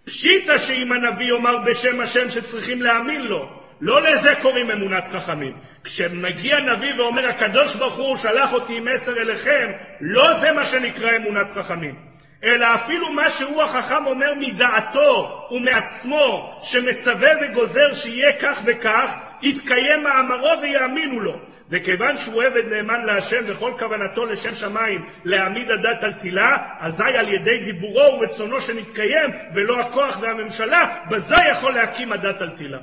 [0.05, 3.64] פשיטא שאם הנביא יאמר בשם השם שצריכים להאמין לו.
[3.82, 5.53] לא לזה קוראים אמונת חכמים.
[5.84, 9.71] כשמגיע נביא ואומר הקדוש ברוך הוא שלח אותי עם מסר אליכם,
[10.01, 11.95] לא זה מה שנקרא אמונת חכמים.
[12.43, 20.61] אלא אפילו מה שהוא החכם אומר מדעתו ומעצמו, שמצווה וגוזר שיהיה כך וכך, יתקיים מאמרו
[20.61, 21.34] ויאמינו לו.
[21.69, 27.30] וכיוון שהוא עבד נאמן להשם וכל כוונתו לשם שמיים להעמיד הדת על תילה, אזי על
[27.30, 32.78] ידי דיבורו ורצונו שנתקיים, ולא הכוח והממשלה, בזה יכול להקים הדת על תילה.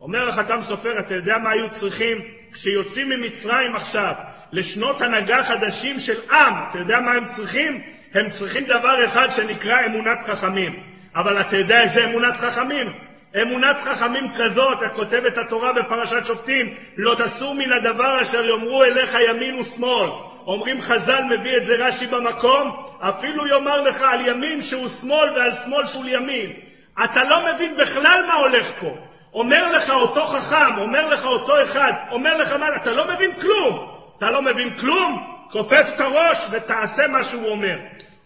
[0.00, 2.18] אומר החתם סופר, אתה יודע מה היו צריכים
[2.52, 4.12] כשיוצאים ממצרים עכשיו
[4.52, 7.82] לשנות הנהגה חדשים של עם, אתה יודע מה הם צריכים?
[8.14, 10.82] הם צריכים דבר אחד שנקרא אמונת חכמים.
[11.14, 12.86] אבל אתה יודע איזה אמונת חכמים?
[13.42, 19.16] אמונת חכמים כזאת, איך כותבת התורה בפרשת שופטים, לא תסור מן הדבר אשר יאמרו אליך
[19.30, 20.10] ימין ושמאל.
[20.46, 25.52] אומרים חז"ל, מביא את זה רש"י במקום, אפילו יאמר לך על ימין שהוא שמאל ועל
[25.52, 26.52] שמאל שהוא ימין.
[27.04, 28.96] אתה לא מבין בכלל מה הולך פה.
[29.38, 33.98] אומר לך אותו חכם, אומר לך אותו אחד, אומר לך מה, אתה לא מבין כלום.
[34.16, 35.34] אתה לא מבין כלום?
[35.50, 37.78] כופף את הראש ותעשה מה שהוא אומר.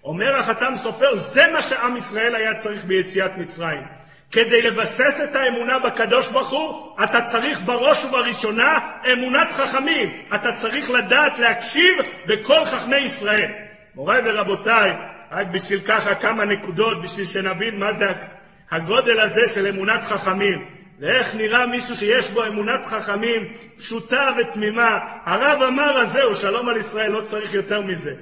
[0.04, 3.82] אומר החתם סופר, זה מה שעם ישראל היה צריך ביציאת מצרים.
[4.30, 8.78] כדי לבסס את האמונה בקדוש ברוך הוא, אתה צריך בראש ובראשונה
[9.12, 10.22] אמונת חכמים.
[10.34, 13.50] אתה צריך לדעת להקשיב בכל חכמי ישראל.
[13.94, 14.90] מוריי ורבותיי,
[15.32, 18.06] רק בשביל ככה כמה נקודות, בשביל שנבין מה זה
[18.70, 20.81] הגודל הזה של אמונת חכמים.
[21.00, 23.42] ואיך נראה מישהו שיש בו אמונת חכמים
[23.76, 24.98] פשוטה ותמימה.
[25.24, 28.14] הרב אמר, אז זהו, שלום על ישראל, לא צריך יותר מזה.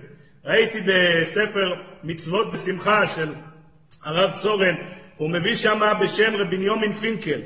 [0.44, 3.34] ראיתי בספר מצוות בשמחה של
[4.04, 4.74] הרב צורן,
[5.16, 7.40] הוא מביא שם בשם רבי בנימין פינקל.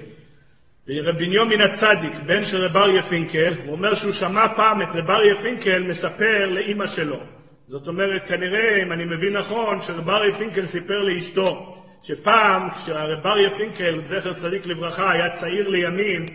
[0.88, 5.10] רבי בנימין הצדיק, בן של רב אריה פינקל, הוא אומר שהוא שמע פעם את רב
[5.10, 7.20] אריה פינקל מספר לאימא שלו.
[7.66, 11.76] זאת אומרת, כנראה, אם אני מבין נכון, שרב אריה פינקל סיפר לאשתו,
[12.07, 16.26] שפעם, כשהרב אריה פינקל, זכר צדיק לברכה, היה צעיר לימים,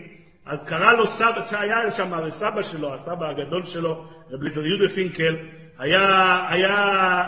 [0.46, 5.36] אז קרא לו סבא, שהיה שם סבא שלו, הסבא הגדול שלו, רב ליזר יהודה פינקל,
[5.78, 7.24] היה, היה,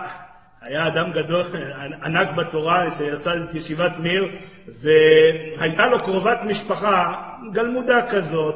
[0.61, 1.45] היה אדם גדול,
[2.05, 4.29] ענק בתורה, שעשה את ישיבת מיר,
[4.69, 7.13] והייתה לו קרובת משפחה,
[7.53, 8.55] גלמודה כזאת,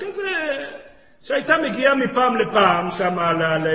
[0.00, 0.30] כזה,
[1.20, 3.16] שהייתה מגיעה מפעם לפעם שם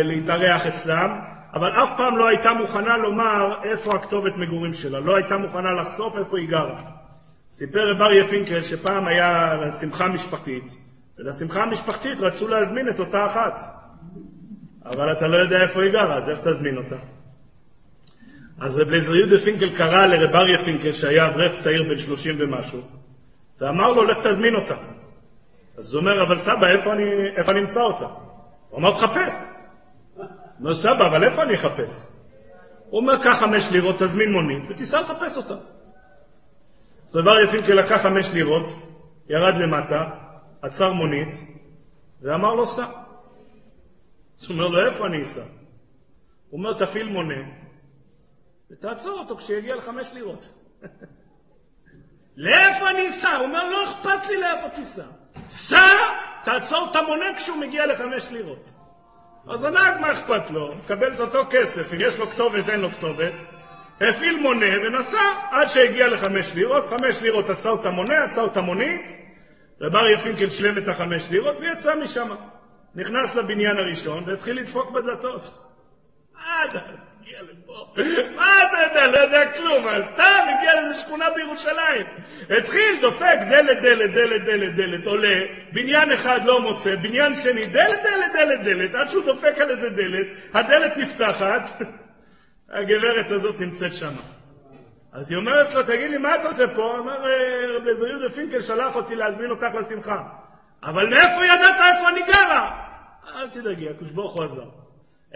[0.04, 1.20] להתארח אצלם,
[1.54, 6.18] אבל אף פעם לא הייתה מוכנה לומר איפה הכתובת מגורים שלה, לא הייתה מוכנה לחשוף
[6.18, 6.82] איפה היא גרה.
[7.52, 10.64] סיפר רב אריה פינקל שפעם היה שמחה משפחתית,
[11.20, 13.62] ולשמחה המשפחתית רצו להזמין את אותה אחת.
[14.86, 16.96] אבל אתה לא יודע איפה היא גרה, אז איך תזמין אותה?
[18.62, 22.82] אז רב אליעזר יהודה פינקל קרא לרב אריה פינקל, שהיה אברך צעיר בן שלושים ומשהו,
[23.62, 24.76] ואמר לו, לך תזמין אותה.
[25.78, 27.04] אז הוא אומר, אבל סבא, איפה אני,
[27.38, 28.06] איפה אמצא אותה?
[28.70, 29.63] הוא אמר, תחפש.
[30.60, 32.08] אומר, סבא, אבל איפה אני אחפש?
[32.90, 35.56] הוא אומר, קח חמש לירות, תזמין מונית, ותיסע לחפש אותה.
[37.06, 38.70] אז רב אריה פינקל לקח חמש לירות,
[39.30, 39.96] ירד למטה,
[40.62, 41.36] עצר מונית,
[42.22, 42.86] ואמר לו, סע.
[44.40, 45.44] אז הוא אומר לו, איפה אני אסע?
[46.50, 47.50] הוא אומר, תפעיל מונה,
[48.72, 50.50] ותעצור אותו כשיגיע לחמש לירות.
[52.38, 53.36] לאיפה אני אסע?
[53.36, 55.06] הוא אומר, לא אכפת לי לאיפה תיסע.
[55.48, 55.78] סע,
[56.44, 58.83] תעצור את המונה כשהוא מגיע לחמש לירות.
[59.48, 60.76] אז הנהג, מה אכפת לו?
[60.76, 63.34] מקבל את אותו כסף, אם יש לו כתובת, אין לו כתובת.
[63.96, 65.18] הפעיל מונה ונסע
[65.52, 69.06] עד שהגיע לחמש לירות, חמש לירות עצר את המונה, עצר את המונית,
[69.82, 72.30] רב אריה פינקל שלם את החמש לירות ויצא משם.
[72.96, 75.58] נכנס לבניין הראשון והתחיל לדפוק בדלתות.
[76.66, 76.80] אתה
[77.24, 77.86] מגיע לפה?
[78.36, 79.08] מה אתה יודע?
[79.08, 79.88] לא יודע כלום.
[79.88, 82.06] אז סתם הגיע לאיזו שכונה בירושלים.
[82.50, 85.36] התחיל, דופק דלת, דלת, דלת, דלת, דלת, עולה,
[85.74, 89.90] בניין אחד לא מוצא, בניין שני, דלת, דלת, דלת, דלת, עד שהוא דופק על איזה
[89.90, 91.70] דלת, הדלת נפתחת,
[92.70, 94.14] הגברת הזאת נמצאת שם.
[95.14, 96.98] אז היא אומרת לו, תגיד לי, מה אתה עושה פה?
[97.00, 100.18] אמר, רבי אליעזר יהודה פינקל שלח אותי להזמין אותך לשמחה.
[100.84, 102.86] אבל מאיפה ידעת איפה אני גרה?
[103.36, 104.83] אל תדאגי, הקדוש ברוך הוא עזר.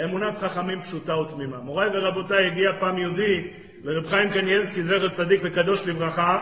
[0.03, 1.57] אמונת חכמים פשוטה ותמימה.
[1.57, 6.39] מוריי ורבותיי, הגיע פעם יהודי לרב חיים קניאנסקי, זכר צדיק וקדוש לברכה,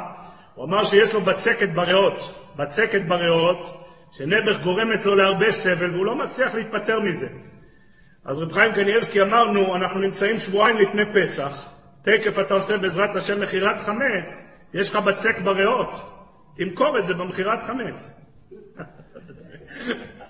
[0.56, 6.16] הוא אמר שיש לו בצקת בריאות, בצקת בריאות, שנעבך גורמת לו להרבה סבל, והוא לא
[6.16, 7.28] מצליח להתפטר מזה.
[8.26, 13.42] אז רב חיים קניאבסקי אמרנו, אנחנו נמצאים שבועיים לפני פסח, תקף אתה עושה בעזרת השם
[13.42, 15.90] מכירת חמץ, יש לך בצק בריאות,
[16.56, 18.22] תמכור את זה במכירת חמץ.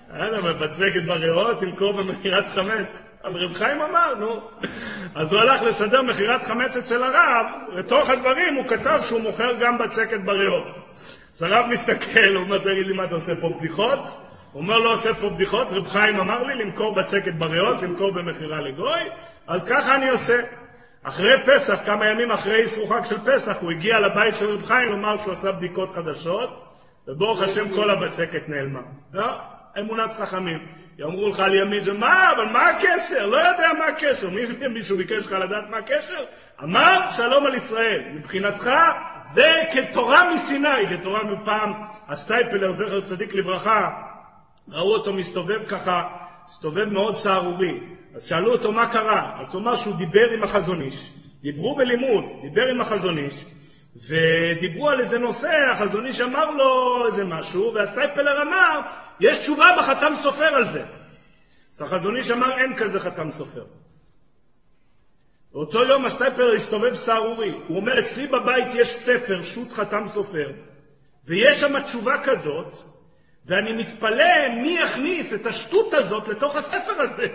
[0.08, 3.16] בסדר, מבצקת בריאות, תמכור במכירת חמץ.
[3.24, 4.40] אבל רב חיים אמר, נו.
[5.14, 9.78] אז הוא הלך לסדר מכירת חמץ אצל הרב, לתוך הדברים הוא כתב שהוא מוכר גם
[9.78, 10.76] בצקת בריאות.
[11.34, 14.00] אז הרב מסתכל, הוא אומר, תגיד לי, מה אתה עושה פה בדיחות?
[14.52, 18.60] הוא אומר, לא עושה פה בדיחות, רב חיים אמר לי למכור בצקת בריאות, למכור במכירה
[18.60, 19.00] לגוי,
[19.46, 20.42] אז ככה אני עושה.
[21.02, 24.88] אחרי פסח, כמה ימים אחרי אסרו חג של פסח, הוא הגיע לבית של רב חיים
[24.88, 26.64] לומר שהוא עשה בדיקות חדשות,
[27.08, 28.80] וברוך השם כל הבצקת נעלמה.
[29.12, 29.26] לא,
[29.78, 30.66] אמונת חכמים.
[30.98, 33.26] יאמרו לך על ימין זה מה, אבל מה הקשר?
[33.26, 34.30] לא יודע מה הקשר.
[34.30, 36.24] מי, מישהו ביקש לך לדעת מה הקשר?
[36.62, 38.02] אמר שלום על ישראל.
[38.14, 38.70] מבחינתך
[39.24, 41.72] זה כתורה מסיני, כתורה מפעם
[42.08, 43.90] הסטייפלר, זכר צדיק לברכה,
[44.68, 46.02] ראו אותו מסתובב ככה,
[46.46, 47.80] מסתובב מאוד סהרורי.
[48.14, 51.12] אז שאלו אותו מה קרה, אז הוא אמר שהוא דיבר עם החזון איש,
[51.42, 53.44] דיברו בלימוד, דיבר עם החזון איש,
[54.08, 56.66] ודיברו על איזה נושא, החזון איש אמר לו
[57.06, 58.80] איזה משהו, והסטייפלר אמר,
[59.20, 60.84] יש תשובה בחתם סופר על זה.
[61.72, 63.64] אז החזון איש אמר, אין כזה חתם סופר.
[65.52, 70.50] באותו יום הסטייפלר הסתובב סהרורי, הוא אומר, אצלי בבית יש ספר, שו"ת חתם סופר,
[71.24, 72.74] ויש שם תשובה כזאת,
[73.46, 77.26] ואני מתפלא מי יכניס את השטות הזאת לתוך הספר הזה.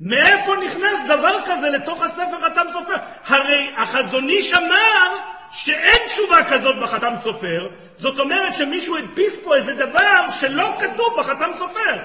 [0.00, 2.94] מאיפה נכנס דבר כזה לתוך הספר חתם סופר?
[3.24, 9.74] הרי החזון איש אמר שאין תשובה כזאת בחתם סופר, זאת אומרת שמישהו הדפיס פה איזה
[9.74, 12.02] דבר שלא כתוב בחתם סופר.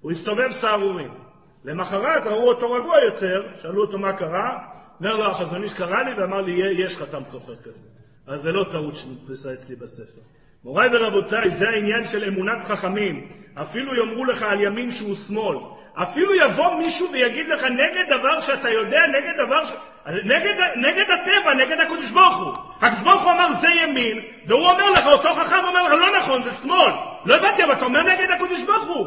[0.00, 1.14] הוא הסתובב סהרורים.
[1.64, 4.58] למחרת ראו אותו רגוע יותר, שאלו אותו מה קרה,
[5.00, 7.86] אומר לו החזון איש קרא לי ואמר לי יש חתם סופר כזה.
[8.26, 10.20] אז זה לא טעות שנתפסה אצלי בספר.
[10.64, 13.28] מוריי ורבותיי, זה העניין של אמונת חכמים.
[13.54, 15.56] אפילו יאמרו לך על ימין שהוא שמאל.
[15.94, 19.72] אפילו יבוא מישהו ויגיד לך נגד דבר שאתה יודע, נגד דבר ש...
[20.24, 22.52] נגד, נגד הטבע, נגד הקדוש ברוך הוא.
[22.80, 26.42] הקדוש ברוך הוא אמר זה ימין, והוא אומר לך, אותו חכם אומר לך, לא נכון,
[26.42, 26.92] זה שמאל.
[27.24, 29.06] לא הבנתי, אבל אתה אומר נגד הקדוש ברוך הוא.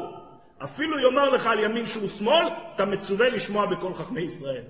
[0.63, 4.63] אפילו יאמר לך על ימין שהוא שמאל, אתה מצווה לשמוע בכל חכמי ישראל.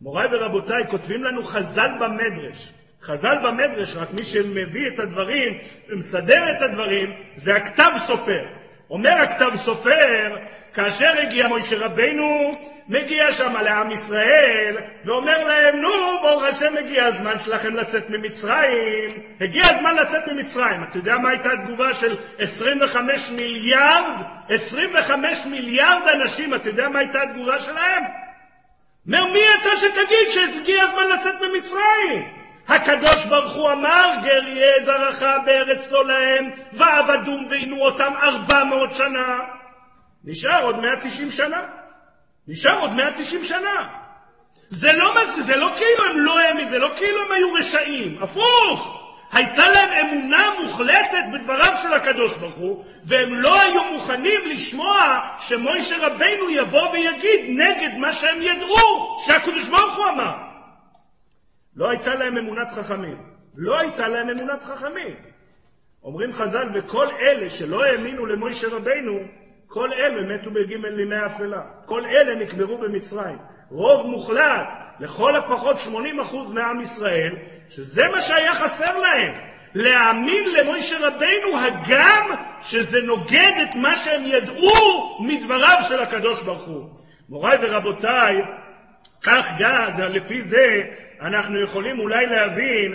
[0.00, 2.72] מוריי ורבותיי, כותבים לנו חז"ל במדרש.
[3.02, 5.58] חז"ל במדרש, רק מי שמביא את הדברים
[5.88, 8.44] ומסדר את הדברים, זה הכתב סופר.
[8.90, 10.36] אומר הכתב סופר,
[10.76, 12.52] כאשר הגיע מוישה רבנו,
[12.88, 15.90] מגיע שם לעם ישראל, ואומר להם, נו,
[16.22, 19.08] ברוך השם, הגיע הזמן שלכם לצאת ממצרים.
[19.40, 20.82] הגיע הזמן לצאת ממצרים.
[20.82, 24.14] אתה יודע מה הייתה התגובה של 25 מיליארד?
[24.48, 28.02] 25 מיליארד אנשים, אתה יודע מה הייתה התגובה שלהם?
[29.06, 32.28] אומר, מי אתה שתגיד שהגיע הזמן לצאת ממצרים?
[32.68, 38.94] הקדוש ברוך הוא אמר, גר יהיה זרעך בארץ לא להם, ועבדום ועינו אותם ארבע מאות
[38.94, 39.55] שנה.
[40.26, 41.62] נשאר עוד 190 שנה.
[42.48, 43.88] נשאר עוד 190 שנה.
[44.68, 49.02] זה לא, זה לא כאילו הם לא האמינו, זה לא כאילו הם היו רשעים, הפוך.
[49.32, 51.24] הייתה להם אמונה מוחלטת.
[51.32, 57.98] בדבריו של הקדוש ברוך הוא, והם לא היו מוכנים לשמוע שמוישה רבנו יבוא ויגיד נגד
[57.98, 60.32] מה שהם ידעו שהקדוש ברוך הוא אמר.
[61.76, 63.22] לא הייתה להם אמונת חכמים.
[63.56, 65.14] לא הייתה להם אמונת חכמים.
[66.02, 69.18] אומרים חז"ל, וכל אלה שלא האמינו למוישה רבנו,
[69.76, 71.60] כל אלה מתו בג' לימי אפלה.
[71.86, 73.38] כל אלה נקברו במצרים.
[73.70, 74.68] רוב מוחלט,
[75.00, 75.90] לכל הפחות 80%
[76.54, 77.36] מעם ישראל,
[77.68, 79.32] שזה מה שהיה חסר להם.
[79.74, 86.88] להאמין למוישה רבנו, הגם שזה נוגד את מה שהם ידעו מדבריו של הקדוש ברוך הוא.
[87.28, 88.42] מוריי ורבותיי,
[89.22, 90.82] כך גם, לפי זה,
[91.20, 92.94] אנחנו יכולים אולי להבין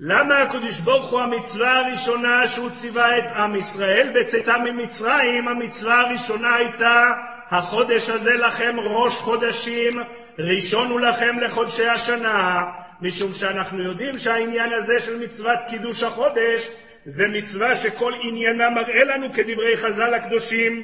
[0.00, 6.54] למה הקדוש ברוך הוא המצווה הראשונה שהוא ציווה את עם ישראל בצאתם ממצרים, המצווה הראשונה
[6.54, 7.10] הייתה
[7.50, 9.92] החודש הזה לכם ראש חודשים,
[10.38, 12.62] ראשון הוא לכם לחודשי השנה,
[13.00, 16.70] משום שאנחנו יודעים שהעניין הזה של מצוות קידוש החודש
[17.04, 20.82] זה מצווה שכל עניינה מראה לנו כדברי חז"ל הקדושים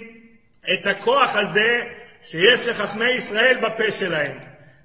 [0.61, 1.79] את הכוח הזה
[2.23, 4.39] שיש לחכמי ישראל בפה שלהם.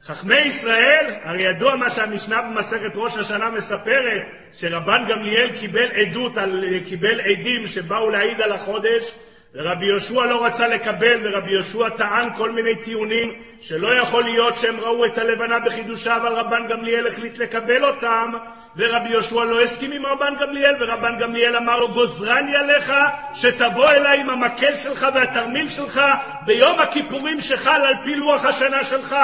[0.07, 6.63] חכמי ישראל, הרי ידוע מה שהמשנה במסכת ראש השנה מספרת, שרבן גמליאל קיבל עדות, על,
[6.85, 9.15] קיבל עדים שבאו להעיד על החודש,
[9.55, 14.79] ורבי יהושע לא רצה לקבל, ורבי יהושע טען כל מיני טיעונים שלא יכול להיות שהם
[14.79, 18.31] ראו את הלבנה בחידושה, אבל רבן גמליאל החליט לקבל אותם,
[18.75, 22.93] ורבי יהושע לא הסכים עם רבן גמליאל, ורבן גמליאל אמר לו, גוזרני עליך
[23.33, 26.01] שתבוא אליי עם המקל שלך והתרמיל שלך
[26.45, 29.15] ביום הכיפורים שחל על פי לוח השנה שלך.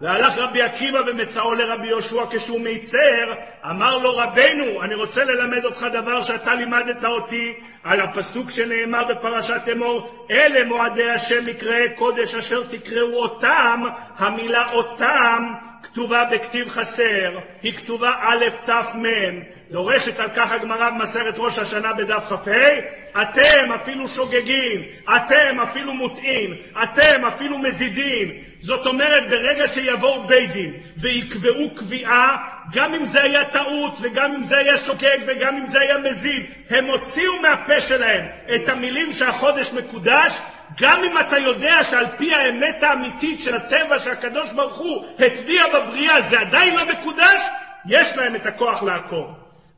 [0.00, 3.32] והלך רבי עקיבא ומצאו לרבי יהושע כשהוא מיצר,
[3.70, 7.54] אמר לו רבנו, אני רוצה ללמד אותך דבר שאתה לימדת אותי
[7.84, 13.82] על הפסוק שנאמר בפרשת אמור, אלה מועדי השם מקראי קודש אשר תקראו אותם,
[14.18, 15.44] המילה אותם
[15.82, 21.92] כתובה בכתיב חסר, היא כתובה א' ת' מ', דורשת על כך הגמרא במסכת ראש השנה
[21.92, 24.82] בדף כ"ה, אתם אפילו שוגגים,
[25.16, 28.28] אתם אפילו מוטעים, אתם אפילו מזידים.
[28.58, 32.36] זאת אומרת, ברגע שיבואו בית דין ויקבעו קביעה,
[32.72, 36.46] גם אם זה היה טעות וגם אם זה היה שוגג וגם אם זה היה מזיד,
[36.70, 40.40] הם הוציאו מהפה שלהם את המילים שהחודש מקודש,
[40.80, 46.20] גם אם אתה יודע שעל פי האמת האמיתית של הטבע שהקדוש ברוך הוא הטביע בבריאה
[46.20, 47.42] זה עדיין לא מקודש,
[47.86, 49.32] יש להם את הכוח לעקור.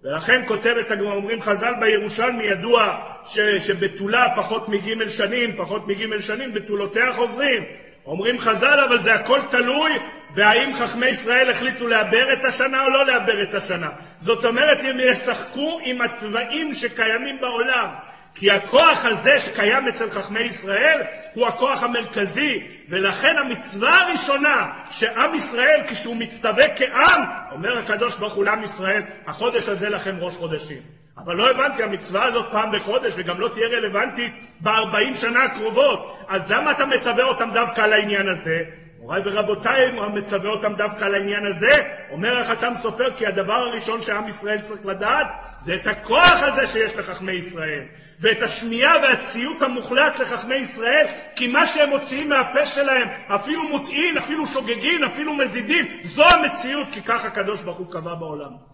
[0.05, 7.13] ולכן כותבת, אומרים חז"ל בירושלמי, ידוע ש, שבתולה פחות מג' שנים, פחות מג' שנים, בתולותיה
[7.13, 7.63] חוזרים.
[8.07, 9.93] אומרים חז"ל, אבל זה הכל תלוי
[10.35, 13.91] והאם חכמי ישראל החליטו לעבר את השנה או לא לעבר את השנה.
[14.19, 17.89] זאת אומרת, הם ישחקו עם הצבעים שקיימים בעולם.
[18.35, 21.03] כי הכוח הזה שקיים אצל חכמי ישראל
[21.35, 27.23] הוא הכוח המרכזי, ולכן המצווה הראשונה שעם ישראל, כשהוא מצטווה כעם,
[27.53, 31.02] אומר הקדוש ברוך הוא לעם ישראל, החודש הזה לכם ראש חודשים.
[31.19, 36.51] אבל לא הבנתי, המצווה הזאת פעם בחודש וגם לא תהיה רלוונטית בארבעים שנה הקרובות, אז
[36.51, 38.63] למה אתה מצווה אותם דווקא על העניין הזה?
[39.03, 41.71] מוריי ורבותיי, הוא מצווה אותם דווקא על העניין הזה.
[42.11, 45.27] אומר החתם סופר כי הדבר הראשון שעם ישראל צריך לדעת
[45.59, 47.85] זה את הכוח הזה שיש לחכמי ישראל,
[48.21, 51.07] ואת השמיעה והציות המוחלט לחכמי ישראל,
[51.37, 57.03] כי מה שהם מוציאים מהפה שלהם, אפילו מוטעין, אפילו שוגגין, אפילו מזידים, זו המציאות, כי
[57.03, 58.72] כך הקדוש ברוך הוא קבע בעולם.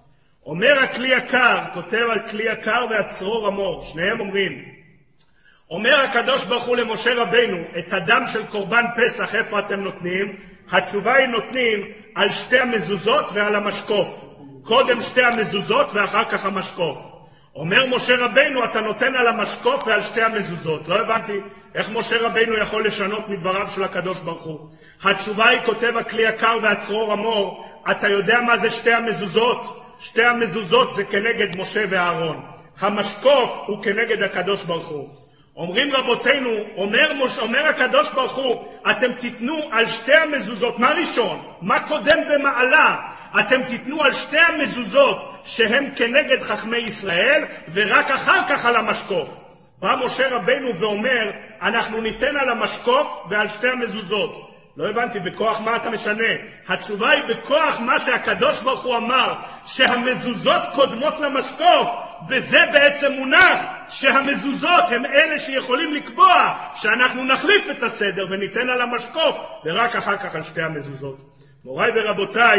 [0.49, 4.65] אומר הכלי יקר, כותב על כלי יקר והצרור המור, שניהם אומרים,
[5.71, 10.37] אומר הקדוש ברוך הוא למשה רבנו, את הדם של קורבן פסח, איפה אתם נותנים?
[10.73, 14.25] התשובה היא נותנים על שתי המזוזות ועל המשקוף.
[14.63, 16.99] קודם שתי המזוזות ואחר כך המשקוף.
[17.55, 20.89] אומר משה רבנו, אתה נותן על המשקוף ועל שתי המזוזות.
[20.89, 21.41] לא הבנתי
[21.75, 24.69] איך משה רבנו יכול לשנות מדבריו של הקדוש ברוך הוא.
[25.03, 29.88] התשובה היא, כותב הכלי יקר והצרור המור, אתה יודע מה זה שתי המזוזות?
[29.99, 32.41] שתי המזוזות זה כנגד משה ואהרון.
[32.81, 35.09] המשקוף הוא כנגד הקדוש ברוך הוא.
[35.57, 41.53] אומרים רבותינו, אומר, אומר הקדוש ברוך הוא, אתם תיתנו על שתי המזוזות, מה ראשון?
[41.63, 42.97] מה קודם במעלה?
[43.41, 49.41] אתם תיתנו על שתי המזוזות שהן כנגד חכמי ישראל, ורק אחר כך על המשקוף.
[49.79, 51.31] בא משה רבנו ואומר,
[51.63, 54.48] אנחנו ניתן על המשקוף ועל שתי המזוזות.
[54.79, 56.29] לא הבנתי, בכוח מה אתה משנה?
[56.69, 59.35] התשובה היא בכוח מה שהקדוש ברוך הוא אמר,
[59.67, 61.89] שהמזוזות קודמות למשקוף.
[62.29, 69.37] בזה בעצם מונח שהמזוזות הם אלה שיכולים לקבוע שאנחנו נחליף את הסדר וניתן על המשקוף,
[69.65, 71.17] ורק אחר כך על שתי המזוזות.
[71.65, 72.59] מוריי ורבותיי,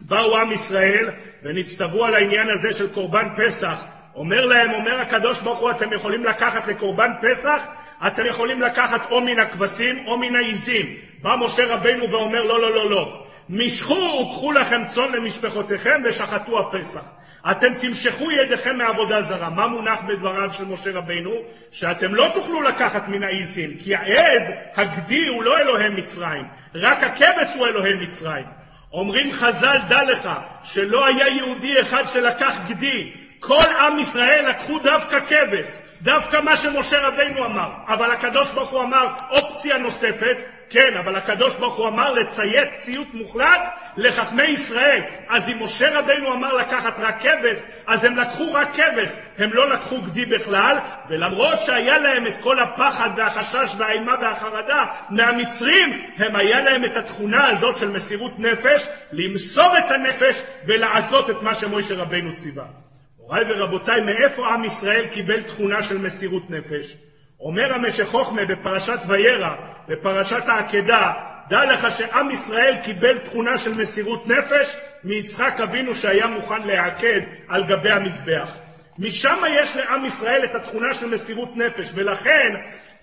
[0.00, 1.10] באו עם ישראל
[1.42, 3.86] ונצטוו על העניין הזה של קורבן פסח.
[4.14, 7.68] אומר להם, אומר הקדוש ברוך הוא, אתם יכולים לקחת לקורבן פסח,
[8.06, 10.96] אתם יכולים לקחת או מן הכבשים או מן העיזים.
[11.22, 13.24] בא משה רבנו ואומר, לא, לא, לא, לא.
[13.48, 17.04] משכו וקחו לכם צאן למשפחותיכם ושחטו הפסח.
[17.50, 19.50] אתם תמשכו ידיכם מעבודה זרה.
[19.50, 21.30] מה מונח בדבריו של משה רבינו?
[21.70, 24.42] שאתם לא תוכלו לקחת מן העיזים, כי העז,
[24.76, 26.44] הגדי, הוא לא אלוהי מצרים,
[26.74, 28.44] רק הכבש הוא אלוהי מצרים.
[28.92, 30.30] אומרים חז"ל, דע לך,
[30.62, 37.08] שלא היה יהודי אחד שלקח גדי, כל עם ישראל לקחו דווקא כבש, דווקא מה שמשה
[37.08, 40.36] רבינו אמר, אבל הקדוש ברוך הוא אמר אופציה נוספת,
[40.70, 43.60] כן, אבל הקדוש ברוך הוא אמר לציית ציות מוחלט
[43.96, 45.02] לחכמי ישראל.
[45.28, 49.70] אז אם משה רבינו אמר לקחת רק כבש, אז הם לקחו רק כבש, הם לא
[49.70, 50.76] לקחו גדי בכלל,
[51.08, 57.48] ולמרות שהיה להם את כל הפחד והחשש והאימה והחרדה מהמצרים, הם היה להם את התכונה
[57.48, 62.89] הזאת של מסירות נפש, למסור את הנפש ולעשות את מה שמשה רבינו ציווה.
[63.30, 66.96] מוריי ורבותיי, מאיפה עם ישראל קיבל תכונה של מסירות נפש?
[67.40, 69.50] אומר המשך חוכמה בפרשת וירא,
[69.88, 71.12] בפרשת העקדה,
[71.48, 77.64] דע לך שעם ישראל קיבל תכונה של מסירות נפש מיצחק אבינו שהיה מוכן להעקד על
[77.64, 78.58] גבי המזבח.
[78.98, 82.50] משם יש לעם ישראל את התכונה של מסירות נפש, ולכן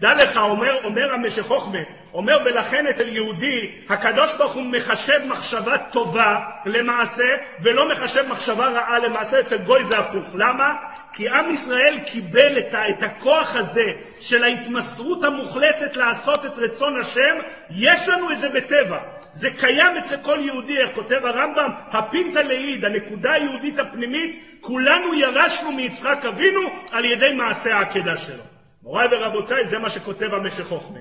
[0.02, 1.80] דע לך, אומר, אומר המשך חוכמה,
[2.14, 9.00] אומר ולכן אצל יהודי הקדוש ברוך הוא מחשב מחשבה טובה למעשה ולא מחשב מחשבה רעה
[9.00, 10.36] למעשה, אצל גוי זה הפוך.
[10.36, 10.76] למה?
[11.14, 17.36] כי עם ישראל קיבל את, את הכוח הזה של ההתמסרות המוחלטת לעשות את רצון השם,
[17.72, 18.98] יש לנו את זה בטבע.
[19.32, 25.72] זה קיים אצל כל יהודי, איך כותב הרמב"ם, הפינטה לעיד, הנקודה היהודית הפנימית, כולנו ירשנו
[25.72, 28.57] מיצחק אבינו על ידי מעשה העקדה שלו.
[28.88, 31.00] מוריי ורבותיי, זה מה שכותב המשך חוכמה.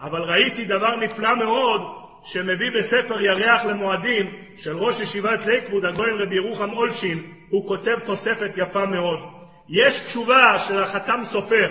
[0.00, 1.80] אבל ראיתי דבר נפלא מאוד
[2.24, 8.50] שמביא בספר ירח למועדים של ראש ישיבת ליכוד, הגויין רבי ירוחם אולשין, הוא כותב תוספת
[8.56, 9.18] יפה מאוד.
[9.68, 11.68] יש תשובה של החתם סופר.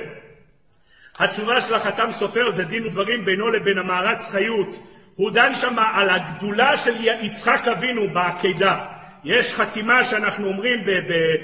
[1.20, 4.68] התשובה של החתם סופר זה דין ודברים בינו לבין המערץ חיות.
[5.16, 8.97] הוא דן שם על הגדולה של יצחק אבינו בעקידה.
[9.24, 10.80] יש חתימה שאנחנו אומרים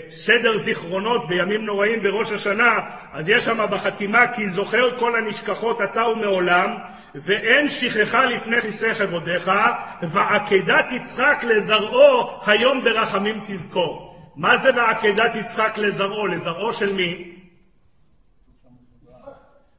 [0.07, 2.79] בסדר זיכרונות בימים נוראים בראש השנה,
[3.13, 6.69] אז יש שם בחתימה כי זוכר כל הנשכחות אתה ומעולם,
[7.15, 9.51] ואין שכחה לפני כיסא כבודיך,
[10.01, 14.13] ועקדת יצחק לזרעו היום ברחמים תזכור.
[14.35, 16.27] מה זה ועקדת יצחק לזרעו?
[16.27, 17.33] לזרעו של מי?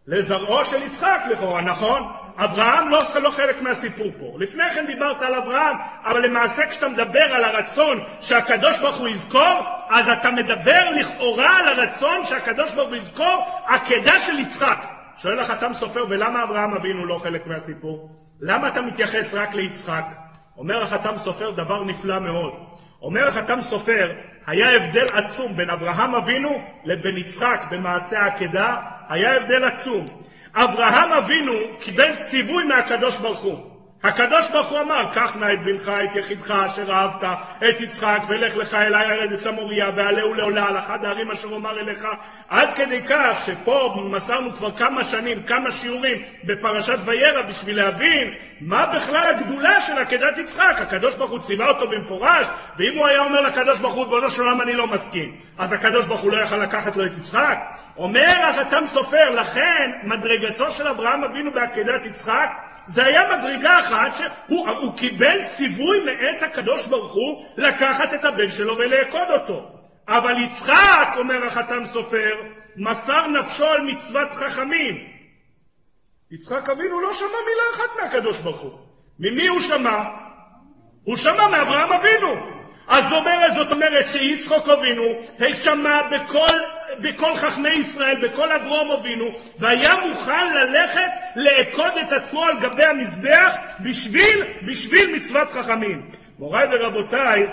[0.07, 2.03] לזרעו של יצחק לכאורה, נכון?
[2.37, 4.37] אברהם לא, לא חלק מהסיפור פה.
[4.39, 9.61] לפני כן דיברת על אברהם, אבל למעשה כשאתה מדבר על הרצון שהקדוש ברוך הוא יזכור,
[9.91, 14.78] אז אתה מדבר לכאורה על הרצון שהקדוש ברוך הוא יזכור עקדה של יצחק.
[15.16, 18.11] שואל החתם סופר, ולמה אברהם אבינו לא חלק מהסיפור?
[18.41, 20.05] למה אתה מתייחס רק ליצחק?
[20.57, 22.53] אומר החתם סופר דבר נפלא מאוד.
[23.03, 24.12] אומר החתם סופר,
[24.47, 26.51] היה הבדל עצום בין אברהם אבינו
[26.85, 28.76] לבין יצחק במעשה העקדה,
[29.09, 30.07] היה הבדל עצום.
[30.55, 33.75] אברהם אבינו קיבל ציווי מהקדוש ברוך הוא.
[34.05, 37.25] הקדוש ברוך הוא אמר, קח נא את בנך, את יחידך אשר אהבת,
[37.59, 42.07] את יצחק, ולך לך אלי ארץ המוריה, ועלהו לעולה על אחד הערים אשר אומר אליך,
[42.49, 48.31] עד כדי כך שפה מסרנו כבר כמה שנים, כמה שיעורים בפרשת וירא בשביל להבין
[48.61, 50.77] מה בכלל הגדולה של עקדת יצחק.
[50.79, 52.47] הקדוש ברוך הוא ציווה אותו במפורש,
[52.79, 56.07] ואם הוא היה אומר לקדוש ברוך הוא, ריבונו של עולם אני לא מסכים, אז הקדוש
[56.07, 57.59] ברוך הוא לא יכל לקחת לו את יצחק?
[57.97, 62.49] אומר החתם סופר, לכן מדרגתו של אברהם אבינו בעקדת יצחק,
[62.87, 64.17] זה היה מדרגה אחת.
[64.17, 69.69] שהוא קיבל ציווי מאת הקדוש ברוך הוא לקחת את הבן שלו ולעקוד אותו.
[70.09, 72.35] אבל יצחק, אומר החתם סופר,
[72.77, 75.14] מסר נפשו על מצוות חכמים.
[76.35, 78.72] יצחק אבינו לא שמע מילה אחת מהקדוש ברוך הוא.
[79.18, 79.99] ממי הוא שמע?
[81.05, 82.35] הוא שמע מאברהם אבינו.
[82.89, 85.03] אז אומר, זאת אומרת שיצחוק אבינו
[85.55, 86.59] שמע בכל,
[87.03, 89.24] בכל חכמי ישראל, בכל אברום אבינו,
[89.59, 96.11] והיה מוכן ללכת לעקוד את עצמו על גבי המזבח בשביל, בשביל מצוות חכמים.
[96.39, 97.47] מוריי ורבותיי,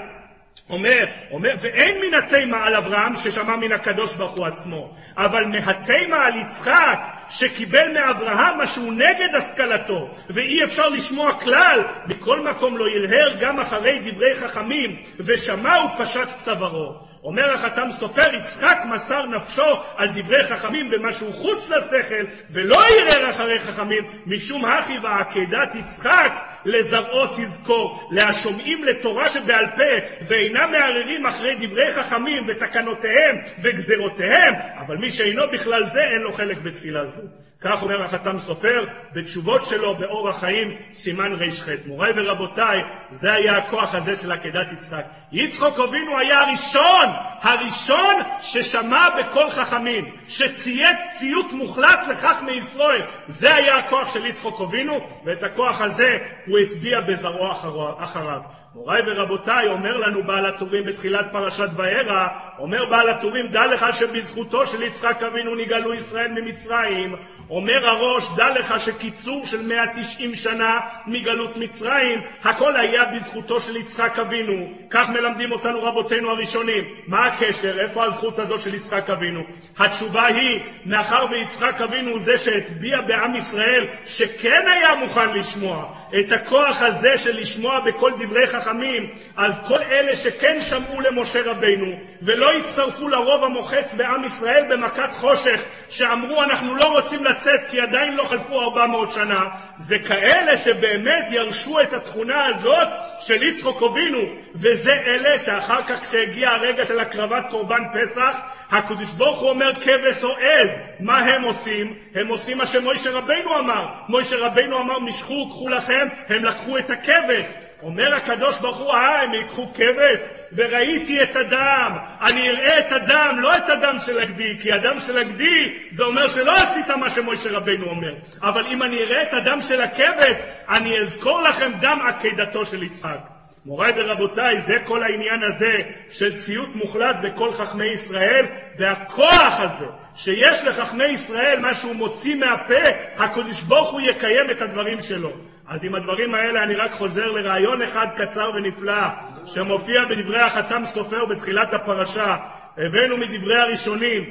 [0.70, 6.26] אומר, אומר, ואין מן התימה על אברהם ששמע מן הקדוש ברוך הוא עצמו, אבל מהתימה
[6.26, 7.00] על יצחק
[7.30, 14.00] שקיבל מאברהם משהו נגד השכלתו, ואי אפשר לשמוע כלל, בכל מקום לא הרהר גם אחרי
[14.12, 16.94] דברי חכמים, ושמע ופשט צווארו.
[17.24, 23.60] אומר החתם סופר, יצחק מסר נפשו על דברי חכמים במשהו חוץ לשכל, ולא ערער אחרי
[23.60, 26.34] חכמים, משום הכי ועקדת יצחק
[26.66, 35.10] לזרעו תזכור, להשומעים לתורה שבעל פה, ואינם מערערים אחרי דברי חכמים ותקנותיהם וגזרותיהם, אבל מי
[35.10, 37.22] שאינו בכלל זה, אין לו חלק בתפילה זו.
[37.62, 41.70] כך אומר החתם סופר בתשובות שלו באור החיים, סימן ר"ח.
[41.86, 45.06] מוריי ורבותיי, זה היה הכוח הזה של עקדת יצחק.
[45.32, 47.06] יצחוק אבינו היה הראשון,
[47.42, 53.02] הראשון ששמע בקול חכמים, שציית ציות מוחלט לכך מישראל.
[53.28, 57.52] זה היה הכוח של יצחוק אבינו, ואת הכוח הזה הוא הטביע בזרעו
[57.98, 58.42] אחריו.
[58.76, 62.28] מוריי ורבותיי, אומר לנו בעל הטורים בתחילת פרשת וארא,
[62.60, 67.16] אומר בעל הטורים, דע לך שבזכותו של יצחק אבינו נגאלו ישראל ממצרים.
[67.52, 74.20] אומר הראש, דע לך שקיצור של 190 שנה מגלות מצרים, הכל היה בזכותו של יצחק
[74.20, 74.68] אבינו.
[74.90, 76.84] כך מלמדים אותנו רבותינו הראשונים.
[77.08, 77.80] מה הקשר?
[77.80, 79.42] איפה הזכות הזאת של יצחק אבינו?
[79.78, 85.86] התשובה היא, מאחר ויצחק אבינו הוא זה שהטביע בעם ישראל, שכן היה מוכן לשמוע
[86.20, 91.96] את הכוח הזה של לשמוע בכל דברי חכמים, אז כל אלה שכן שמעו למשה רבינו
[92.22, 98.14] ולא הצטרפו לרוב המוחץ בעם ישראל במכת חושך, שאמרו אנחנו לא רוצים לצאת כי עדיין
[98.14, 102.88] לא חלפו 400 שנה, זה כאלה שבאמת ירשו את התכונה הזאת
[103.20, 104.20] של יצחוק אבינו,
[104.56, 108.40] וזה אלה שאחר כך כשהגיע הרגע של הקרבת קורבן פסח,
[108.72, 111.94] הקדוש ברוך הוא אומר כבש או עז, מה הם עושים?
[112.16, 116.90] הם עושים מה שמוישה רבינו אמר, מוישה רבינו אמר משכו קחו לכם, הם לקחו את
[116.90, 120.20] הכבש, אומר הקדוש ברוך הוא, אה, הם ייקחו כבש,
[120.54, 125.18] וראיתי את הדם, אני אראה את הדם, לא את הדם של הגדי, כי הדם של
[125.18, 129.62] הגדי זה אומר שלא עשית מה שמוישה רבנו אומר, אבל אם אני אראה את הדם
[129.62, 130.38] של הכבש,
[130.70, 133.41] אני אזכור לכם דם עקדתו של יצחק.
[133.66, 135.74] מוריי ורבותיי, זה כל העניין הזה
[136.10, 138.46] של ציות מוחלט בכל חכמי ישראל,
[138.78, 139.86] והכוח הזה
[140.16, 142.84] שיש לחכמי ישראל, מה שהוא מוציא מהפה,
[143.18, 145.32] הקדוש ברוך הוא יקיים את הדברים שלו.
[145.68, 149.08] אז עם הדברים האלה אני רק חוזר לרעיון אחד קצר ונפלא,
[149.46, 152.38] שמופיע בדברי החתם סופר בתחילת הפרשה.
[152.78, 154.24] הבאנו מדברי הראשונים,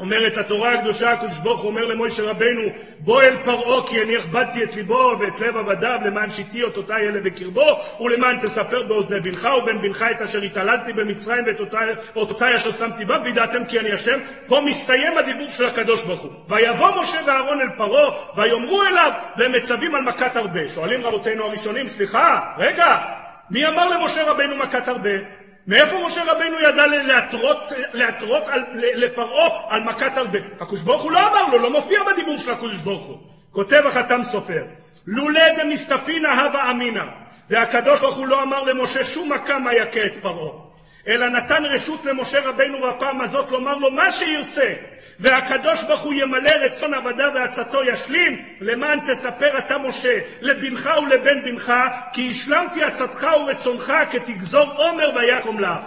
[0.00, 2.62] אומרת התורה הקדושה, הקדוש ברוך הוא אומר למוישה רבנו,
[2.98, 7.20] בוא אל פרעה כי אני הכבדתי את ליבו ואת לב עבדיו למען שיתי אותותי אלה
[7.20, 11.60] בקרבו ולמען תספר באוזני בנך ובן בנך את אשר התעללתי במצרים ואת
[12.16, 14.18] אותותי אשר שמתי בה וידעתם כי אני השם.
[14.46, 16.30] פה מסתיים הדיבור של הקדוש ברוך הוא.
[16.48, 20.68] ויבוא משה ואהרון אל פרעה ויאמרו אליו והם מצווים על מכת הרבה.
[20.68, 22.96] שואלים רבותינו הראשונים, סליחה, רגע,
[23.50, 25.39] מי אמר למשה רבנו מכת הרבה?
[25.66, 30.38] מאיפה משה רבינו ידע להתרות, להתרות על, לפרעה על מכת הרבה?
[30.60, 33.18] הקדוש ברוך הוא לא אמר לו, לא מופיע בדיבור של הקדוש ברוך הוא.
[33.52, 34.62] כותב החתם סופר,
[35.06, 37.04] לולא דמסתפינא הווה אמינא,
[37.50, 40.69] והקדוש ברוך הוא לא אמר למשה שום מכה מה יכה את פרעה.
[41.08, 44.74] אלא נתן רשות למשה רבינו בפעם הזאת לומר לו מה שירצה,
[45.20, 51.72] והקדוש ברוך הוא ימלא רצון עבדיו ועצתו ישלים, למען תספר אתה משה לבנך ולבן בנך,
[52.12, 55.80] כי השלמתי עצתך ורצונך כתגזור עומר ויקום לך.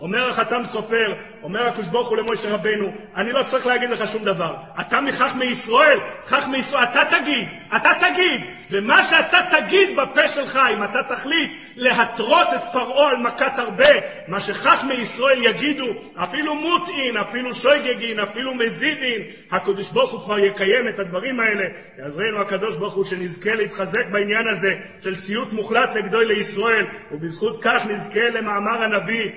[0.00, 4.24] אומר החתם סופר, אומר הקדוש ברוך הוא למשה רבנו, אני לא צריך להגיד לך שום
[4.24, 4.54] דבר.
[4.80, 10.84] אתה מחכמי ישראל, חכמי ישראל, אתה תגיד, אתה תגיד, ומה שאתה תגיד בפה שלך, אם
[10.84, 13.88] אתה תחליט להתרות את פרעה על מכת הרבה,
[14.28, 15.86] מה שחכמי ישראל יגידו,
[16.16, 21.64] אפילו מוטעין, אפילו שויגגין, אפילו מזידין, הקדוש ברוך הוא כבר יקיים את הדברים האלה.
[21.98, 27.86] יעזרנו הקדוש ברוך הוא שנזכה להתחזק בעניין הזה של ציות מוחלט לגדול לישראל, ובזכות כך
[27.86, 29.30] נזכה למאמר הנביא,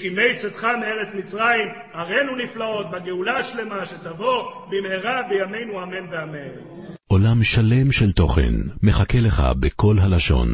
[0.00, 6.50] כי מי צאתך מארץ מצרים, הראינו נפלאות בגאולה השלמה שתבוא במהרה בימינו אמן ואמן.
[7.08, 10.48] עולם שלם של תוכן מחכה לך בכל הלשון,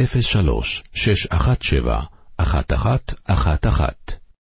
[0.00, 2.00] 03 617
[2.40, 4.19] 1111